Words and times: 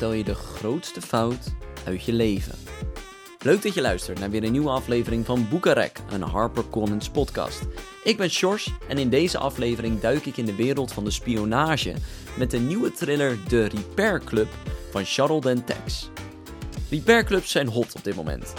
herstel 0.00 0.18
je 0.18 0.34
de 0.34 0.58
grootste 0.58 1.00
fout 1.00 1.54
uit 1.84 2.04
je 2.04 2.12
leven. 2.12 2.54
Leuk 3.38 3.62
dat 3.62 3.74
je 3.74 3.80
luistert 3.80 4.18
naar 4.18 4.30
weer 4.30 4.44
een 4.44 4.52
nieuwe 4.52 4.70
aflevering 4.70 5.26
van 5.26 5.48
Boekarek, 5.48 6.00
een 6.10 6.22
HarperCollins 6.22 7.08
podcast. 7.08 7.62
Ik 8.04 8.16
ben 8.16 8.30
Sjors 8.30 8.70
en 8.88 8.98
in 8.98 9.08
deze 9.08 9.38
aflevering 9.38 10.00
duik 10.00 10.26
ik 10.26 10.36
in 10.36 10.44
de 10.44 10.54
wereld 10.54 10.92
van 10.92 11.04
de 11.04 11.10
spionage 11.10 11.94
met 12.38 12.50
de 12.50 12.58
nieuwe 12.58 12.92
thriller 12.92 13.38
De 13.48 13.64
Repair 13.64 14.24
Club 14.24 14.48
van 14.90 15.04
Charles 15.04 15.58
Tex. 15.64 16.10
Repair 16.90 17.24
clubs 17.24 17.50
zijn 17.50 17.68
hot 17.68 17.94
op 17.94 18.04
dit 18.04 18.16
moment. 18.16 18.52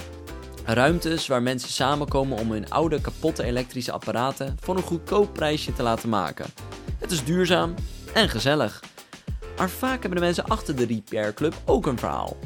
Ruimtes 0.66 1.28
waar 1.28 1.42
mensen 1.42 1.70
samenkomen 1.70 2.38
om 2.38 2.52
hun 2.52 2.70
oude 2.70 3.02
kapotte 3.02 3.44
elektrische 3.44 3.92
apparaten 3.92 4.58
voor 4.60 4.76
een 4.76 4.84
goedkoop 4.84 5.34
prijsje 5.34 5.74
te 5.74 5.84
laten 5.84 6.10
maken. 6.10 6.46
Het 6.98 7.12
is 7.12 7.24
duurzaam 7.24 7.74
en 8.14 8.30
gezellig. 8.30 8.91
Maar 9.62 9.70
vaak 9.70 10.02
hebben 10.02 10.20
de 10.20 10.26
mensen 10.26 10.46
achter 10.46 10.76
de 10.76 10.86
Repair 10.86 11.34
Club 11.34 11.62
ook 11.66 11.86
een 11.86 11.98
verhaal. 11.98 12.38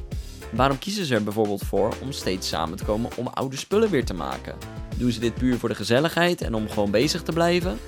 Waarom 0.52 0.80
kiezen 0.80 1.05
ze 1.05 1.16
er 1.16 1.24
bijvoorbeeld 1.24 1.64
voor 1.64 1.94
om 2.02 2.12
steeds 2.12 2.48
samen 2.48 2.78
te 2.78 2.84
komen 2.84 3.12
om 3.18 3.28
oude 3.28 3.58
spullen 3.58 3.90
weer 3.90 4.05
te 4.05 4.14
maken? 4.14 4.55
Doen 4.98 5.12
ze 5.12 5.20
dit 5.20 5.34
puur 5.34 5.58
voor 5.58 5.70
de 5.70 5.76
gezelligheid 5.76 6.41
en 6.41 6.54
om 6.54 6.70
gewoon 6.70 6.91
bezig 6.91 7.24
te 7.24 7.32
blijven? 7.32 7.80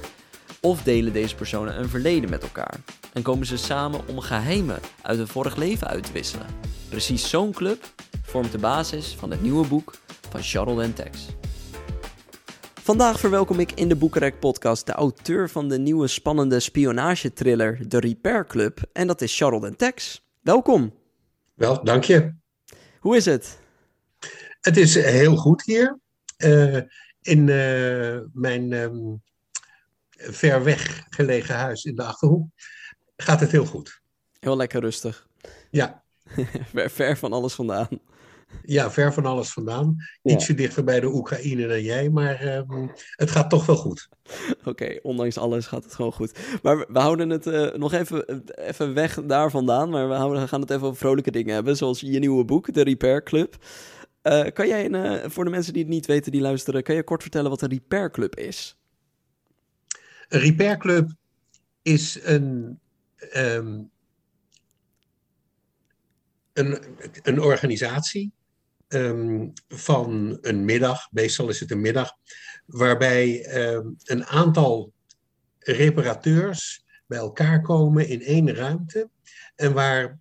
Of 0.60 0.84
delen 0.84 1.14
deze 1.14 1.36
personen 1.36 1.80
een 1.80 1.90
verleden 1.90 2.30
met 2.30 2.44
elkaar 2.44 2.80
en 3.14 3.22
komen 3.22 3.46
ze 3.46 3.58
samen 3.58 4.08
om 4.08 4.20
geheimen 4.20 4.80
uit 5.02 5.18
hun 5.18 5.28
vorig 5.28 5.56
leven 5.56 5.88
uit 5.88 6.04
te 6.04 6.12
wisselen? 6.12 6.48
Precies 6.90 7.30
zo'n 7.30 7.52
club 7.52 7.86
vormt 8.22 8.52
de 8.52 8.58
basis 8.58 9.16
van 9.20 9.32
het 9.32 9.42
nieuwe 9.42 9.68
boek 9.68 9.94
van 10.30 10.42
Charles 10.44 10.94
Tex. 10.96 11.26
Vandaag 12.88 13.20
verwelkom 13.20 13.60
ik 13.60 13.72
in 13.72 13.90
de 13.90 13.96
Boekenrek 13.96 14.40
podcast 14.40 14.86
de 14.86 14.92
auteur 14.92 15.50
van 15.50 15.70
de 15.70 15.80
nieuwe 15.80 16.08
spannende 16.08 16.60
spionagetriller 16.60 17.88
The 17.88 18.00
Repair 18.00 18.46
Club 18.46 18.80
en 18.94 19.08
dat 19.08 19.22
is 19.22 19.38
Charles 19.38 19.74
Tex. 19.78 20.26
Welkom. 20.42 20.94
Wel, 21.54 21.84
dank 21.84 22.04
je. 22.04 22.34
Hoe 23.00 23.16
is 23.16 23.26
het? 23.26 23.60
Het 24.62 24.78
is 24.78 24.96
heel 24.96 25.36
goed 25.36 25.66
hier. 25.66 26.00
Uh, 26.38 26.82
in 27.22 27.48
uh, 27.48 28.20
mijn 28.34 28.72
um, 28.72 29.22
ver 30.16 30.64
weg 30.64 31.04
gelegen 31.10 31.56
huis 31.56 31.84
in 31.84 31.96
de 31.96 32.04
Achterhoek 32.04 32.50
gaat 33.18 33.40
het 33.40 33.52
heel 33.52 33.66
goed. 33.66 34.02
Heel 34.40 34.58
lekker 34.58 34.82
rustig. 34.82 35.28
Ja. 35.70 36.04
ver, 36.74 36.90
ver 36.90 37.18
van 37.18 37.34
alles 37.34 37.54
vandaan. 37.54 38.00
Ja, 38.64 38.92
ver 38.92 39.14
van 39.14 39.26
alles 39.26 39.50
vandaan. 39.50 39.96
Ja. 40.22 40.34
Ietsje 40.34 40.54
dichter 40.54 40.84
bij 40.84 41.00
de 41.00 41.14
Oekraïne 41.14 41.68
dan 41.68 41.82
jij, 41.82 42.10
maar 42.10 42.58
um, 42.58 42.92
het 43.16 43.32
gaat 43.32 43.50
toch 43.50 43.66
wel 43.66 43.76
goed. 43.76 44.10
Oké, 44.60 44.70
okay, 44.70 45.00
ondanks 45.04 45.38
alles 45.38 45.66
gaat 45.66 45.84
het 45.84 45.94
gewoon 45.94 46.14
goed. 46.14 46.40
Maar 46.62 46.78
we 46.78 47.00
houden 47.00 47.30
het 47.30 47.46
uh, 47.46 47.74
nog 47.74 47.94
even, 47.94 48.44
even 48.56 48.94
weg 48.94 49.26
daar 49.26 49.52
vandaan, 49.52 49.90
maar 49.90 50.10
we, 50.10 50.14
houden, 50.14 50.42
we 50.42 50.48
gaan 50.48 50.62
het 50.62 50.70
even 50.70 50.84
over 50.84 50.98
vrolijke 50.98 51.32
dingen 51.32 51.54
hebben, 51.54 51.78
zoals 51.78 52.00
je 52.00 52.20
nieuwe 52.20 52.46
boek, 52.46 52.74
De 52.74 52.82
Repair 52.82 53.24
Club. 53.24 53.56
Uh, 54.24 54.46
kan 54.54 54.68
jij, 54.68 54.90
uh, 54.90 55.30
voor 55.30 55.44
de 55.44 55.50
mensen 55.50 55.74
die 55.74 55.82
het 55.82 55.92
niet 55.92 56.06
weten, 56.06 56.32
die 56.32 56.42
luisteren, 56.42 56.84
kan 56.84 56.96
je 56.96 57.04
kort 57.04 57.22
vertellen 57.22 57.50
wat 57.50 57.62
een 57.62 57.70
Repair 57.70 58.12
Club 58.12 58.36
is? 58.36 58.78
Een 60.28 60.40
Repair 60.40 60.78
Club 60.78 61.12
is 61.82 62.20
een... 62.24 62.80
Um, 63.36 63.90
een, 66.54 66.78
een 67.24 67.42
organisatie 67.42 68.32
um, 68.88 69.54
van 69.68 70.38
een 70.42 70.66
middag, 70.66 71.12
meestal 71.12 71.50
is 71.50 71.60
het 71.60 71.72
een 71.72 71.82
middag, 71.82 72.12
waarbij 72.66 73.56
um, 73.74 73.96
een 74.04 74.26
aantal 74.26 74.94
reparateurs 75.60 76.86
bij 77.06 77.18
elkaar 77.18 77.62
komen 77.62 78.08
in 78.08 78.22
één 78.22 78.54
ruimte 78.54 79.10
en 79.56 79.74
waar 79.74 80.20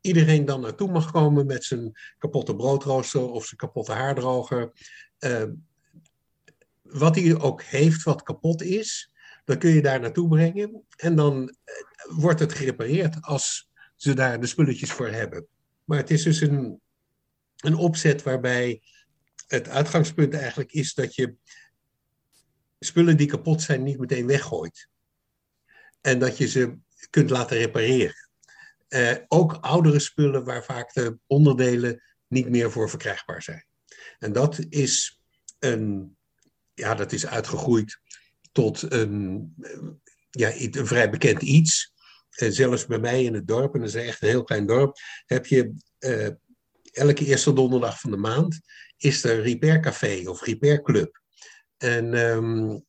iedereen 0.00 0.44
dan 0.44 0.60
naartoe 0.60 0.90
mag 0.90 1.12
komen 1.12 1.46
met 1.46 1.64
zijn 1.64 1.92
kapotte 2.18 2.56
broodrooster 2.56 3.30
of 3.30 3.44
zijn 3.44 3.60
kapotte 3.60 3.92
haardroger. 3.92 4.72
Uh, 5.18 5.42
wat 6.82 7.14
hij 7.14 7.38
ook 7.38 7.62
heeft 7.62 8.02
wat 8.02 8.22
kapot 8.22 8.62
is, 8.62 9.12
dan 9.44 9.58
kun 9.58 9.70
je 9.70 9.82
daar 9.82 10.00
naartoe 10.00 10.28
brengen 10.28 10.84
en 10.96 11.16
dan 11.16 11.56
wordt 12.08 12.40
het 12.40 12.52
gerepareerd 12.52 13.22
als 13.22 13.70
ze 13.96 14.14
daar 14.14 14.40
de 14.40 14.46
spulletjes 14.46 14.92
voor 14.92 15.08
hebben. 15.08 15.46
Maar 15.84 15.98
het 15.98 16.10
is 16.10 16.22
dus 16.22 16.40
een, 16.40 16.80
een 17.64 17.76
opzet 17.76 18.22
waarbij 18.22 18.82
het 19.46 19.68
uitgangspunt 19.68 20.34
eigenlijk 20.34 20.72
is 20.72 20.94
dat 20.94 21.14
je 21.14 21.34
spullen 22.78 23.16
die 23.16 23.26
kapot 23.26 23.62
zijn 23.62 23.82
niet 23.82 23.98
meteen 23.98 24.26
weggooit. 24.26 24.88
En 26.00 26.18
dat 26.18 26.38
je 26.38 26.48
ze 26.48 26.78
kunt 27.10 27.30
laten 27.30 27.56
repareren. 27.56 28.28
Uh, 28.88 29.14
ook 29.28 29.52
oudere 29.52 29.98
spullen 29.98 30.44
waar 30.44 30.64
vaak 30.64 30.92
de 30.92 31.18
onderdelen 31.26 32.02
niet 32.28 32.48
meer 32.48 32.70
voor 32.70 32.90
verkrijgbaar 32.90 33.42
zijn. 33.42 33.66
En 34.18 34.32
dat 34.32 34.58
is 34.68 35.20
een, 35.58 36.16
ja, 36.74 36.94
dat 36.94 37.12
is 37.12 37.26
uitgegroeid 37.26 38.00
tot 38.52 38.92
een, 38.92 39.54
ja, 40.30 40.52
een 40.54 40.86
vrij 40.86 41.10
bekend 41.10 41.42
iets. 41.42 41.92
En 42.34 42.52
zelfs 42.52 42.86
bij 42.86 42.98
mij 42.98 43.24
in 43.24 43.34
het 43.34 43.46
dorp, 43.46 43.74
en 43.74 43.80
dat 43.80 43.88
is 43.88 43.94
echt 43.94 44.22
een 44.22 44.28
heel 44.28 44.44
klein 44.44 44.66
dorp, 44.66 44.96
heb 45.26 45.46
je 45.46 45.74
uh, 45.98 46.28
elke 46.94 47.24
eerste 47.24 47.52
donderdag 47.52 48.00
van 48.00 48.10
de 48.10 48.16
maand 48.16 48.60
is 48.96 49.24
er 49.24 49.42
Repair 49.42 49.80
Café 49.80 50.22
of 50.28 50.42
Repair 50.42 50.82
Club. 50.82 51.20
En 51.76 52.14
um, 52.14 52.84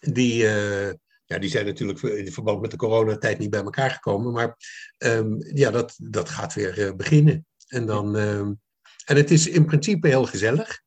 die, 0.00 0.42
uh, 0.42 0.92
ja, 1.24 1.38
die 1.38 1.50
zijn 1.50 1.66
natuurlijk 1.66 2.02
in 2.02 2.32
verband 2.32 2.60
met 2.60 2.70
de 2.70 2.76
coronatijd 2.76 3.38
niet 3.38 3.50
bij 3.50 3.62
elkaar 3.62 3.90
gekomen. 3.90 4.32
Maar 4.32 4.56
um, 4.98 5.36
ja, 5.54 5.70
dat, 5.70 5.94
dat 6.02 6.28
gaat 6.28 6.54
weer 6.54 6.78
uh, 6.78 6.94
beginnen. 6.94 7.46
En, 7.66 7.86
dan, 7.86 8.14
um, 8.14 8.60
en 9.04 9.16
het 9.16 9.30
is 9.30 9.46
in 9.46 9.64
principe 9.64 10.08
heel 10.08 10.26
gezellig. 10.26 10.82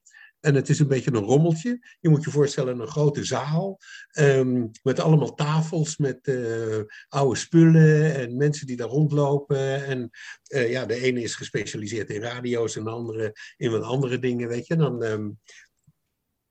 En 0.47 0.55
het 0.55 0.69
is 0.69 0.79
een 0.79 0.87
beetje 0.87 1.11
een 1.11 1.23
rommeltje. 1.23 1.79
Je 1.99 2.09
moet 2.09 2.23
je 2.23 2.31
voorstellen 2.31 2.79
een 2.79 2.87
grote 2.87 3.23
zaal 3.23 3.79
um, 4.19 4.71
met 4.83 4.99
allemaal 4.99 5.33
tafels 5.33 5.97
met 5.97 6.27
uh, 6.27 6.83
oude 7.07 7.39
spullen 7.39 8.15
en 8.15 8.37
mensen 8.37 8.67
die 8.67 8.75
daar 8.75 8.87
rondlopen. 8.87 9.85
En 9.85 10.09
uh, 10.47 10.71
ja, 10.71 10.85
de 10.85 11.01
ene 11.01 11.21
is 11.21 11.35
gespecialiseerd 11.35 12.09
in 12.09 12.21
radio's 12.21 12.75
en 12.75 12.83
de 12.83 12.89
andere 12.89 13.35
in 13.57 13.71
wat 13.71 13.81
andere 13.81 14.19
dingen, 14.19 14.47
weet 14.47 14.67
je. 14.67 14.75
Dan, 14.75 15.37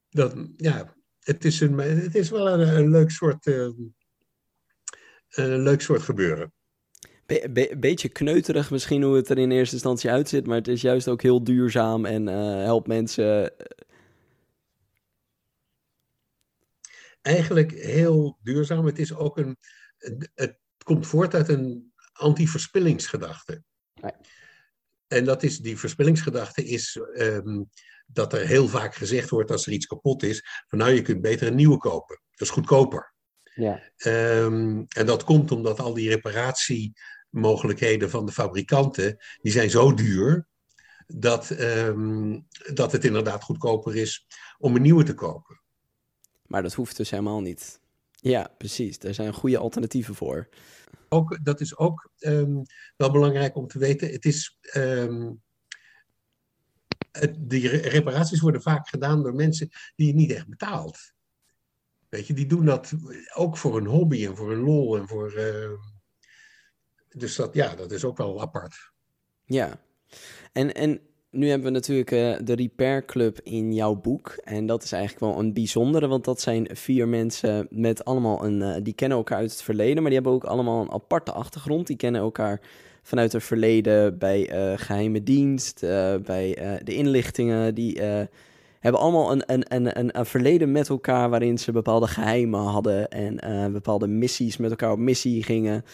dat, 0.08 0.34
ja, 0.56 0.94
het 1.20 1.44
is, 1.44 1.60
een, 1.60 1.78
het 1.78 2.14
is 2.14 2.30
wel 2.30 2.60
een, 2.60 2.90
leuk 2.90 3.10
soort, 3.10 3.46
uh, 3.46 3.68
een 5.28 5.62
leuk 5.62 5.80
soort 5.80 6.02
gebeuren. 6.02 6.52
Be 7.26 7.48
be 7.52 7.76
beetje 7.78 8.08
kneuterig 8.08 8.70
misschien 8.70 9.02
hoe 9.02 9.16
het 9.16 9.28
er 9.28 9.38
in 9.38 9.50
eerste 9.50 9.74
instantie 9.74 10.10
uitziet, 10.10 10.46
maar 10.46 10.56
het 10.56 10.68
is 10.68 10.80
juist 10.80 11.08
ook 11.08 11.22
heel 11.22 11.44
duurzaam 11.44 12.04
en 12.04 12.26
helpt 12.26 12.86
mensen. 12.86 13.52
Eigenlijk 17.26 17.72
heel 17.72 18.38
duurzaam. 18.42 18.87
Het 18.87 18.98
is 18.98 19.14
ook 19.14 19.38
een. 19.38 19.56
Het 20.34 20.59
komt 20.84 21.06
voort 21.06 21.34
uit 21.34 21.48
een 21.48 21.92
anti-verspillingsgedachte. 22.12 23.62
Nee. 23.94 24.12
En 25.06 25.25
dat 25.25 25.42
is, 25.42 25.59
die 25.59 25.78
verspillingsgedachte 25.78 26.65
is 26.65 27.00
um, 27.15 27.69
dat 28.06 28.32
er 28.32 28.47
heel 28.47 28.69
vaak 28.69 28.94
gezegd 28.94 29.31
wordt 29.31 29.50
als 29.50 29.66
er 29.66 29.72
iets 29.72 29.86
kapot 29.86 30.22
is, 30.22 30.44
van 30.69 30.78
nou 30.78 30.91
je 30.91 31.03
kunt 31.03 31.20
beter 31.20 31.47
een 31.47 31.54
nieuwe 31.54 31.78
kopen. 31.78 32.20
Dat 32.31 32.48
is 32.48 32.54
goedkoper. 32.54 33.15
Ja. 33.54 33.82
Um, 34.06 34.84
en 34.88 35.06
dat 35.06 35.25
komt 35.25 35.50
omdat 35.50 35.81
al 35.81 35.94
die 35.94 36.09
reparatiemogelijkheden 36.09 38.10
van 38.10 38.26
de 38.26 38.32
fabrikanten, 38.32 39.16
die 39.41 39.53
zijn 39.53 39.70
zo 39.70 39.94
duur, 39.94 40.48
dat, 41.06 41.50
um, 41.50 42.47
dat 42.74 42.92
het 42.92 43.04
inderdaad 43.04 43.42
goedkoper 43.42 43.97
is 43.97 44.27
om 44.59 44.77
een 44.77 44.83
nieuwe 44.83 45.04
te 45.04 45.15
kopen. 45.15 45.60
Maar 46.48 46.63
dat 46.63 46.75
hoeft 46.75 46.97
dus 46.97 47.10
helemaal 47.10 47.41
niet. 47.41 47.81
Ja, 48.10 48.51
precies. 48.59 48.98
Er 48.98 49.15
zijn 49.15 49.33
goede 49.33 49.59
alternatieven 49.59 50.15
voor. 50.15 50.48
Ook, 51.09 51.45
dat 51.45 51.60
is 51.60 51.77
ook 51.77 52.10
um, 52.19 52.63
wel 52.97 53.10
belangrijk 53.10 53.57
om 53.57 53.66
te 53.66 53.78
weten. 53.78 54.10
Het 54.10 54.25
is, 54.25 54.59
um, 54.77 55.43
het, 57.13 57.34
die 57.39 57.69
reparaties 57.69 58.41
worden 58.41 58.63
vaak 58.63 58.89
gedaan 58.89 59.22
door 59.22 59.34
mensen 59.34 59.69
die 59.97 60.07
je 60.07 60.15
niet 60.15 60.33
echt 60.33 60.48
betaalt. 60.48 61.15
Weet 62.09 62.27
je, 62.27 62.34
die 62.34 62.47
doen 62.47 62.65
dat 62.65 62.93
ook 63.34 63.57
voor 63.57 63.77
een 63.77 63.87
hobby 63.87 64.27
en 64.27 64.37
voor 64.37 64.53
een 64.53 64.60
lol 64.60 64.97
en 64.97 65.09
voor. 65.09 65.34
Uh, 65.39 65.71
dus 67.09 67.37
dat, 67.37 67.54
ja, 67.54 67.75
dat 67.75 67.91
is 67.91 68.04
ook 68.04 68.16
wel 68.16 68.41
apart. 68.41 68.93
Ja, 69.45 69.81
en, 70.53 70.75
en 70.75 71.01
nu 71.36 71.48
hebben 71.48 71.66
we 71.66 71.72
natuurlijk 71.72 72.10
uh, 72.10 72.34
de 72.44 72.54
Repair 72.54 73.04
Club 73.04 73.41
in 73.42 73.74
jouw 73.74 73.94
boek. 73.94 74.41
En 74.44 74.66
dat 74.66 74.83
is 74.83 74.92
eigenlijk 74.92 75.33
wel 75.33 75.38
een 75.42 75.53
bijzondere, 75.53 76.06
want 76.06 76.24
dat 76.24 76.41
zijn 76.41 76.68
vier 76.72 77.09
mensen 77.09 77.66
met 77.71 78.04
allemaal 78.04 78.44
een. 78.44 78.60
Uh, 78.60 78.74
die 78.83 78.94
kennen 78.94 79.18
elkaar 79.18 79.38
uit 79.38 79.50
het 79.50 79.62
verleden, 79.62 79.94
maar 79.94 80.04
die 80.04 80.15
hebben 80.15 80.33
ook 80.33 80.44
allemaal 80.44 80.80
een 80.80 80.92
aparte 80.92 81.33
achtergrond. 81.33 81.86
Die 81.86 81.97
kennen 81.97 82.21
elkaar 82.21 82.60
vanuit 83.03 83.33
het 83.33 83.44
verleden 83.44 84.18
bij 84.18 84.71
uh, 84.71 84.78
geheime 84.78 85.22
dienst, 85.22 85.80
bij 86.24 86.80
de 86.84 86.94
inlichtingen. 86.94 87.74
Die 87.74 88.00
hebben 88.80 89.00
allemaal 89.00 89.33
een, 89.33 89.42
een, 89.47 89.65
een, 89.68 90.18
een, 90.18 90.27
verleden 90.27 90.72
met 90.72 90.88
elkaar 90.88 91.30
waarin 91.30 91.59
ze 91.59 91.72
bepaalde 91.72 92.06
geheimen 92.06 92.60
hadden 92.60 93.09
en 93.09 93.72
bepaalde 93.72 94.06
missies 94.06 94.56
met 94.56 94.71
elkaar 94.71 94.92
op 94.92 94.98
missie 94.98 95.42
gingen. 95.42 95.84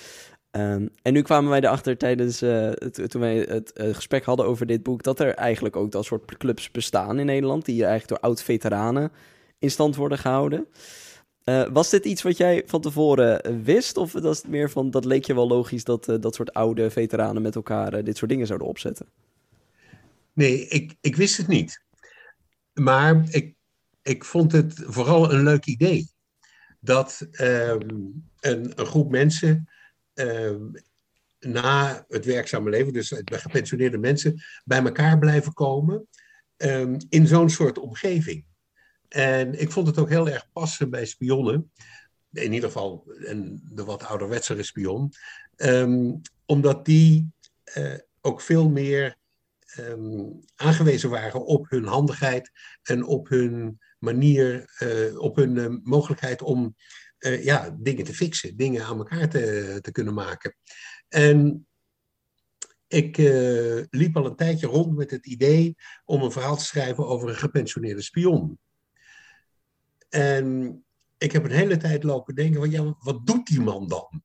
Ehm, 0.52 0.86
en 1.02 1.12
nu 1.12 1.22
kwamen 1.22 1.50
wij 1.50 1.60
erachter 1.60 1.96
tijdens 1.96 2.42
uh, 2.42 2.70
toen 2.70 3.20
wij 3.20 3.36
het 3.36 3.72
uh, 3.74 3.94
gesprek 3.94 4.24
hadden 4.24 4.46
over 4.46 4.66
dit 4.66 4.82
boek, 4.82 5.02
dat 5.02 5.20
er 5.20 5.34
eigenlijk 5.34 5.76
ook 5.76 5.92
dat 5.92 6.04
soort 6.04 6.36
clubs 6.36 6.70
bestaan 6.70 7.18
in 7.18 7.26
Nederland, 7.26 7.64
die 7.64 7.84
eigenlijk 7.84 8.08
door 8.08 8.30
oud-veteranen 8.30 9.12
in 9.58 9.70
stand 9.70 9.96
worden 9.96 10.18
gehouden. 10.18 10.66
Uh, 11.44 11.66
was 11.72 11.90
dit 11.90 12.04
iets 12.04 12.22
wat 12.22 12.36
jij 12.36 12.62
van 12.66 12.80
tevoren 12.80 13.62
wist? 13.64 13.96
Of 13.96 14.12
was 14.12 14.42
het 14.42 14.48
meer 14.48 14.70
van 14.70 14.90
dat 14.90 15.04
leek 15.04 15.24
je 15.24 15.34
wel 15.34 15.48
logisch 15.48 15.84
dat 15.84 16.04
dat 16.04 16.34
soort 16.34 16.52
oude 16.52 16.90
veteranen 16.90 17.42
met 17.42 17.54
elkaar 17.54 18.04
dit 18.04 18.16
soort 18.16 18.30
dingen 18.30 18.46
zouden 18.46 18.68
opzetten? 18.68 19.06
Nee, 20.32 20.66
ik, 20.66 20.96
ik 21.00 21.16
wist 21.16 21.36
het 21.36 21.48
niet. 21.48 21.82
Maar 22.72 23.22
ik, 23.30 23.54
ik 24.02 24.24
vond 24.24 24.52
het 24.52 24.82
vooral 24.86 25.32
een 25.32 25.42
leuk 25.42 25.66
idee. 25.66 26.10
Dat 26.80 27.28
um, 27.40 28.24
een, 28.40 28.72
een 28.74 28.86
groep 28.86 29.10
mensen 29.10 29.50
Ehm, 29.56 29.60
na 31.38 32.04
het 32.08 32.24
werkzame 32.24 32.70
leven, 32.70 32.92
dus 32.92 33.22
bij 33.24 33.38
gepensioneerde 33.38 33.98
mensen, 33.98 34.42
bij 34.64 34.82
elkaar 34.82 35.18
blijven 35.18 35.52
komen 35.52 36.08
ehm, 36.56 37.00
in 37.08 37.26
zo'n 37.26 37.50
soort 37.50 37.78
omgeving. 37.78 38.44
En 39.08 39.60
ik 39.60 39.70
vond 39.70 39.86
het 39.86 39.98
ook 39.98 40.08
heel 40.08 40.28
erg 40.28 40.46
passen 40.52 40.90
bij 40.90 41.06
spionnen, 41.06 41.72
in 42.32 42.52
ieder 42.52 42.68
geval 42.68 43.04
een, 43.06 43.60
de 43.72 43.84
wat 43.84 44.04
ouderwetsere 44.04 44.62
spion, 44.62 45.12
um, 45.56 46.20
omdat 46.46 46.84
die 46.84 47.32
uh, 47.76 47.94
ook 48.20 48.40
veel 48.40 48.68
meer 48.70 49.16
aangewezen 50.54 51.10
waren 51.10 51.44
op 51.44 51.70
hun 51.70 51.84
handigheid 51.84 52.50
en 52.82 53.04
op 53.04 53.28
hun 53.28 53.80
manier, 53.98 54.74
uh, 54.82 55.18
op 55.18 55.36
hun 55.36 55.56
uh, 55.56 55.76
mogelijkheid 55.82 56.42
om 56.42 56.76
uh, 57.22 57.44
ja, 57.44 57.76
dingen 57.80 58.04
te 58.04 58.14
fixen, 58.14 58.56
dingen 58.56 58.84
aan 58.84 58.98
elkaar 58.98 59.28
te, 59.28 59.78
te 59.80 59.92
kunnen 59.92 60.14
maken. 60.14 60.56
En 61.08 61.66
ik 62.86 63.18
uh, 63.18 63.82
liep 63.90 64.16
al 64.16 64.26
een 64.26 64.36
tijdje 64.36 64.66
rond 64.66 64.96
met 64.96 65.10
het 65.10 65.26
idee 65.26 65.76
om 66.04 66.22
een 66.22 66.32
verhaal 66.32 66.56
te 66.56 66.64
schrijven 66.64 67.06
over 67.06 67.28
een 67.28 67.36
gepensioneerde 67.36 68.02
spion. 68.02 68.58
En 70.08 70.76
ik 71.18 71.32
heb 71.32 71.44
een 71.44 71.50
hele 71.50 71.76
tijd 71.76 72.02
lopen 72.02 72.34
denken 72.34 72.60
van 72.60 72.70
ja, 72.70 72.96
wat 72.98 73.26
doet 73.26 73.46
die 73.46 73.60
man 73.60 73.88
dan? 73.88 74.22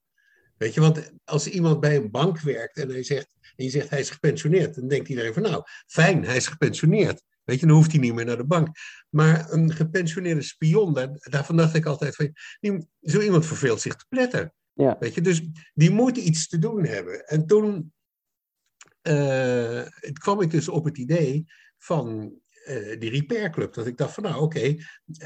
Weet 0.58 0.74
je, 0.74 0.82
want 0.82 1.12
als 1.24 1.48
iemand 1.48 1.80
bij 1.80 1.96
een 1.96 2.12
bank 2.12 2.40
werkt 2.40 2.78
en 2.78 2.90
hij 2.90 3.04
zegt, 3.04 3.28
en 3.56 3.64
je 3.64 3.70
zegt 3.70 3.90
hij 3.90 4.00
is 4.00 4.10
gepensioneerd, 4.10 4.76
dan 4.76 4.88
denkt 4.88 5.10
iedereen 5.10 5.34
van 5.34 5.42
nou, 5.42 5.64
fijn, 5.88 6.26
hij 6.26 6.36
is 6.36 6.48
gepensioneerd. 6.48 7.24
Weet 7.48 7.60
je, 7.60 7.66
dan 7.66 7.76
hoeft 7.76 7.92
hij 7.92 8.00
niet 8.00 8.14
meer 8.14 8.26
naar 8.26 8.38
de 8.38 8.46
bank. 8.46 8.68
Maar 9.10 9.52
een 9.52 9.74
gepensioneerde 9.74 10.42
spion, 10.42 10.94
daar, 10.94 11.10
daarvan 11.14 11.58
dacht 11.58 11.74
ik 11.76 11.86
altijd 11.86 12.16
van, 12.16 12.34
die, 12.60 12.88
zo 13.02 13.20
iemand 13.20 13.46
verveelt 13.46 13.82
zich 13.82 13.96
te 13.96 14.06
pletten. 14.10 14.54
Ja. 14.74 14.98
Weet 15.00 15.14
je, 15.14 15.22
dus 15.22 15.42
die 15.74 15.92
moet 15.92 16.18
iets 16.18 16.48
te 16.48 16.60
doen 16.60 16.86
hebben. 16.86 17.28
En 17.28 17.46
toen 17.46 17.94
uh, 19.02 19.86
kwam 20.14 20.42
ik 20.42 20.52
dus 20.52 20.68
op 20.68 20.86
het 20.86 20.98
idee 20.98 21.46
van 21.78 22.34
uh, 22.68 23.00
die 23.00 23.10
Repair 23.10 23.50
Club. 23.50 23.74
Dat 23.74 23.88
ik 23.88 23.98
dacht 23.98 24.14
van, 24.14 24.24
nou 24.24 24.42
oké, 24.42 24.58
okay, 24.58 24.82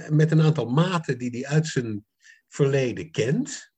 met 0.09 0.31
een 0.31 0.41
aantal 0.41 0.69
maten 0.69 1.17
die 1.17 1.29
hij 1.29 1.45
uit 1.45 1.67
zijn 1.67 2.06
verleden 2.47 3.12
kent, 3.12 3.71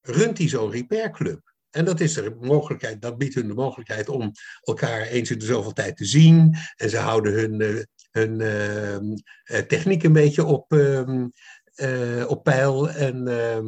runt 0.00 0.38
hij 0.38 0.48
zo'n 0.48 0.70
Repair 0.70 1.10
Club. 1.10 1.47
En 1.70 1.84
dat 1.84 2.00
is 2.00 2.16
er 2.16 2.36
mogelijkheid, 2.40 3.02
dat 3.02 3.18
biedt 3.18 3.34
hun 3.34 3.48
de 3.48 3.54
mogelijkheid 3.54 4.08
om 4.08 4.32
elkaar 4.60 5.02
eens 5.02 5.30
in 5.30 5.38
de 5.38 5.44
zoveel 5.44 5.72
tijd 5.72 5.96
te 5.96 6.04
zien. 6.04 6.56
En 6.76 6.90
ze 6.90 6.96
houden 6.96 7.32
hun, 7.32 7.60
uh, 7.60 7.82
hun 8.10 8.40
uh, 8.40 9.58
techniek 9.58 10.02
een 10.02 10.12
beetje 10.12 10.44
op, 10.44 10.72
uh, 10.72 12.24
op 12.28 12.42
peil. 12.42 12.90
En, 12.90 13.28
ehm, 13.28 13.66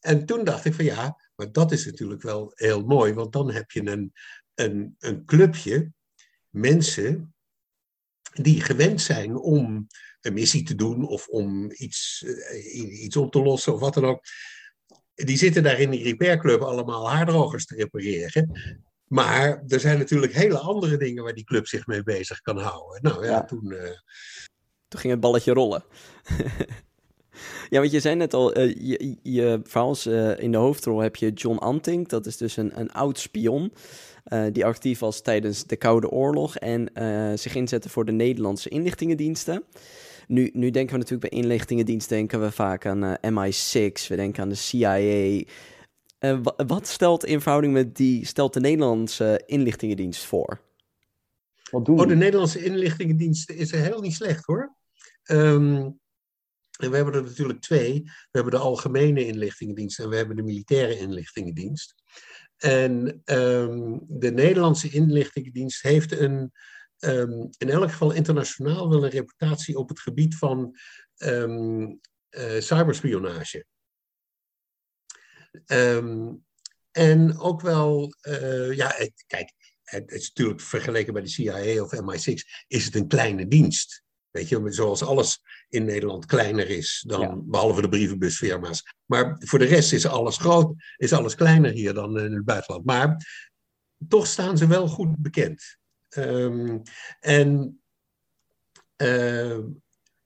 en 0.00 0.26
toen 0.26 0.44
dacht 0.44 0.64
ik 0.64 0.74
van 0.74 0.84
ja, 0.84 1.16
maar 1.34 1.52
dat 1.52 1.72
is 1.72 1.84
natuurlijk 1.84 2.22
wel 2.22 2.52
heel 2.54 2.84
mooi, 2.84 3.12
want 3.12 3.32
dan 3.32 3.50
heb 3.50 3.70
je 3.70 3.86
een, 3.86 4.12
een, 4.54 4.96
een 4.98 5.24
clubje 5.24 5.92
mensen 6.48 7.34
die 8.32 8.60
gewend 8.60 9.00
zijn 9.00 9.36
om 9.36 9.86
een 10.20 10.32
missie 10.32 10.62
te 10.62 10.74
doen 10.74 11.06
of 11.08 11.28
om 11.28 11.70
iets, 11.72 12.24
iets 12.74 13.16
op 13.16 13.32
te 13.32 13.42
lossen 13.42 13.74
of 13.74 13.80
wat 13.80 13.94
dan 13.94 14.04
ook 14.04 14.24
die 15.24 15.36
zitten 15.36 15.62
daar 15.62 15.80
in 15.80 15.90
die 15.90 16.02
repairclub 16.02 16.60
allemaal 16.60 17.10
haardrogers 17.10 17.66
te 17.66 17.74
repareren. 17.74 18.60
Maar 19.06 19.62
er 19.68 19.80
zijn 19.80 19.98
natuurlijk 19.98 20.32
hele 20.32 20.58
andere 20.58 20.96
dingen 20.96 21.22
waar 21.22 21.34
die 21.34 21.44
club 21.44 21.66
zich 21.66 21.86
mee 21.86 22.02
bezig 22.02 22.40
kan 22.40 22.58
houden. 22.58 23.02
Nou 23.02 23.26
ja, 23.26 23.44
toen... 23.44 23.64
Uh... 23.66 23.78
Toen 24.88 25.00
ging 25.00 25.12
het 25.12 25.22
balletje 25.22 25.52
rollen. 25.52 25.84
ja, 27.70 27.78
want 27.80 27.90
je 27.90 28.00
zei 28.00 28.14
net 28.14 28.34
al, 28.34 28.58
uh, 28.58 28.74
je, 28.78 29.16
je 29.22 29.60
verhaal 29.64 29.96
uh, 30.06 30.38
in 30.38 30.52
de 30.52 30.58
hoofdrol 30.58 31.00
heb 31.00 31.16
je 31.16 31.32
John 31.32 31.56
Anting. 31.56 32.08
Dat 32.08 32.26
is 32.26 32.36
dus 32.36 32.56
een, 32.56 32.80
een 32.80 32.92
oud 32.92 33.18
spion. 33.18 33.72
die 34.52 34.64
actief 34.64 34.98
was 34.98 35.20
tijdens 35.20 35.64
de 35.64 35.76
Koude 35.76 36.10
Oorlog 36.10 36.56
en 36.56 36.90
zich 37.38 37.54
inzette 37.54 37.88
voor 37.88 38.04
de 38.04 38.12
Nederlandse 38.12 38.68
inlichtingendiensten. 38.68 39.64
Nu, 40.26 40.50
nu 40.52 40.70
denken 40.70 40.92
we 40.92 41.00
natuurlijk 41.00 41.30
bij 41.30 41.40
inlichtingendienst 41.40 42.08
denken 42.08 42.40
we 42.40 42.50
vaak 42.50 42.86
aan 42.86 43.04
uh, 43.04 43.14
eh, 43.20 43.30
MI6, 43.30 44.06
we 44.08 44.16
denken 44.16 44.42
aan 44.42 44.48
de 44.48 44.54
CIA. 44.54 44.98
Uh, 44.98 45.44
eh, 46.18 46.38
wat 46.66 46.86
stelt 46.86 47.24
in 47.24 47.40
verhouding 47.40 47.72
met 47.72 47.96
die, 47.96 48.26
stelt 48.26 48.54
de 48.54 48.60
Nederlandse 48.60 49.42
inlichtingendienst 49.46 50.24
voor? 50.24 50.60
Wat 51.70 51.84
doen 51.84 52.00
oh, 52.00 52.08
de 52.08 52.16
Nederlandse 52.16 52.64
inlichtingendienst 52.64 53.50
is 53.50 53.70
heel 53.70 54.00
niet 54.00 54.14
slecht 54.14 54.44
hoor. 54.44 54.76
Um, 55.30 56.00
en 56.78 56.90
we 56.90 56.96
hebben 56.96 57.14
er 57.14 57.22
natuurlijk 57.22 57.60
twee. 57.60 58.02
We 58.02 58.10
hebben 58.30 58.52
de 58.52 58.58
algemene 58.58 59.26
inlichtingendienst 59.26 59.98
en 59.98 60.08
we 60.08 60.16
hebben 60.16 60.36
de 60.36 60.42
militaire 60.42 60.98
inlichtingendienst. 60.98 61.94
En 62.56 63.22
um, 63.24 64.00
de 64.08 64.30
Nederlandse 64.30 64.88
inlichtingendienst 64.88 65.82
heeft 65.82 66.12
een 66.12 66.52
um, 67.04 67.50
in 67.58 67.70
elk 67.70 67.90
geval 67.90 68.12
internationaal 68.12 68.88
wel 68.88 69.04
een 69.04 69.10
reputatie 69.10 69.78
op 69.78 69.88
het 69.88 70.00
gebied 70.00 70.36
van 70.36 70.76
um, 71.18 72.00
uh, 72.30 72.60
cyberspionage. 72.60 73.64
Um, 75.66 76.44
en 76.90 77.38
ook 77.38 77.60
wel, 77.60 78.14
uh, 78.28 78.72
ja, 78.72 78.92
het, 78.96 79.24
kijk, 79.26 79.52
het, 79.82 80.10
is 80.10 80.28
natuurlijk 80.28 80.60
vergeleken 80.60 81.12
bij 81.12 81.22
de 81.22 81.28
CIA 81.28 81.82
of 81.82 81.94
MI6, 81.94 82.34
is 82.66 82.84
het 82.84 82.94
een 82.94 83.08
kleine 83.08 83.48
dienst. 83.48 84.02
Weet 84.30 84.48
je, 84.48 84.72
zoals 84.72 85.02
alles 85.02 85.42
in 85.68 85.84
Nederland 85.84 86.26
kleiner 86.26 86.68
is 86.70 87.04
dan, 87.06 87.50
behalve 87.50 87.80
de 87.80 87.88
brievenbusfirma's. 87.88 88.82
Maar 89.04 89.36
voor 89.38 89.58
de 89.58 89.64
rest 89.64 89.92
is 89.92 90.06
alles 90.06 90.36
groot, 90.36 90.74
is 90.96 91.12
alles 91.12 91.34
kleiner 91.34 91.70
hier 91.70 91.94
dan 91.94 92.18
in 92.18 92.32
het 92.32 92.44
buitenland. 92.44 92.84
Maar 92.84 93.26
toch 94.08 94.26
staan 94.26 94.58
ze 94.58 94.66
wel 94.66 94.88
goed 94.88 95.16
bekend. 95.18 95.80
Um, 96.16 96.82
en 97.20 97.80
uh, 98.96 99.58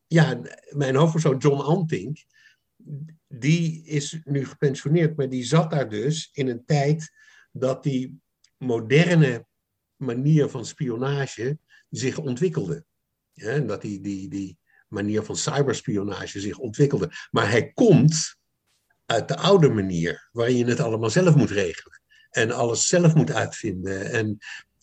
ja, 0.07 0.40
mijn 0.71 0.95
hoofdpersoon 0.95 1.38
John 1.38 1.61
Antink, 1.61 2.25
die 3.28 3.85
is 3.85 4.21
nu 4.25 4.47
gepensioneerd, 4.47 5.16
maar 5.16 5.28
die 5.28 5.45
zat 5.45 5.71
daar 5.71 5.88
dus 5.88 6.31
in 6.33 6.49
een 6.49 6.64
tijd 6.64 7.12
dat 7.52 7.83
die 7.83 8.21
moderne 8.59 9.47
manier 9.97 10.49
van 10.49 10.66
spionage 10.66 11.59
zich 11.90 12.19
ontwikkelde. 12.19 12.85
Ja, 13.33 13.49
en 13.49 13.66
dat 13.66 13.83
die, 13.83 14.00
die, 14.00 14.28
die 14.28 14.59
manier 14.88 15.23
van 15.23 15.37
cyberspionage 15.37 16.40
zich 16.40 16.59
ontwikkelde. 16.59 17.11
Maar 17.31 17.50
hij 17.50 17.73
komt 17.73 18.37
uit 19.07 19.28
de 19.28 19.37
oude 19.37 19.69
manier, 19.69 20.28
waarin 20.33 20.57
je 20.57 20.64
het 20.64 20.81
allemaal 20.81 21.11
zelf 21.11 21.35
moet 21.35 21.50
regelen. 21.50 22.00
En 22.31 22.50
alles 22.50 22.87
zelf 22.87 23.14
moet 23.14 23.33
uitvinden. 23.33 24.11
En 24.11 24.38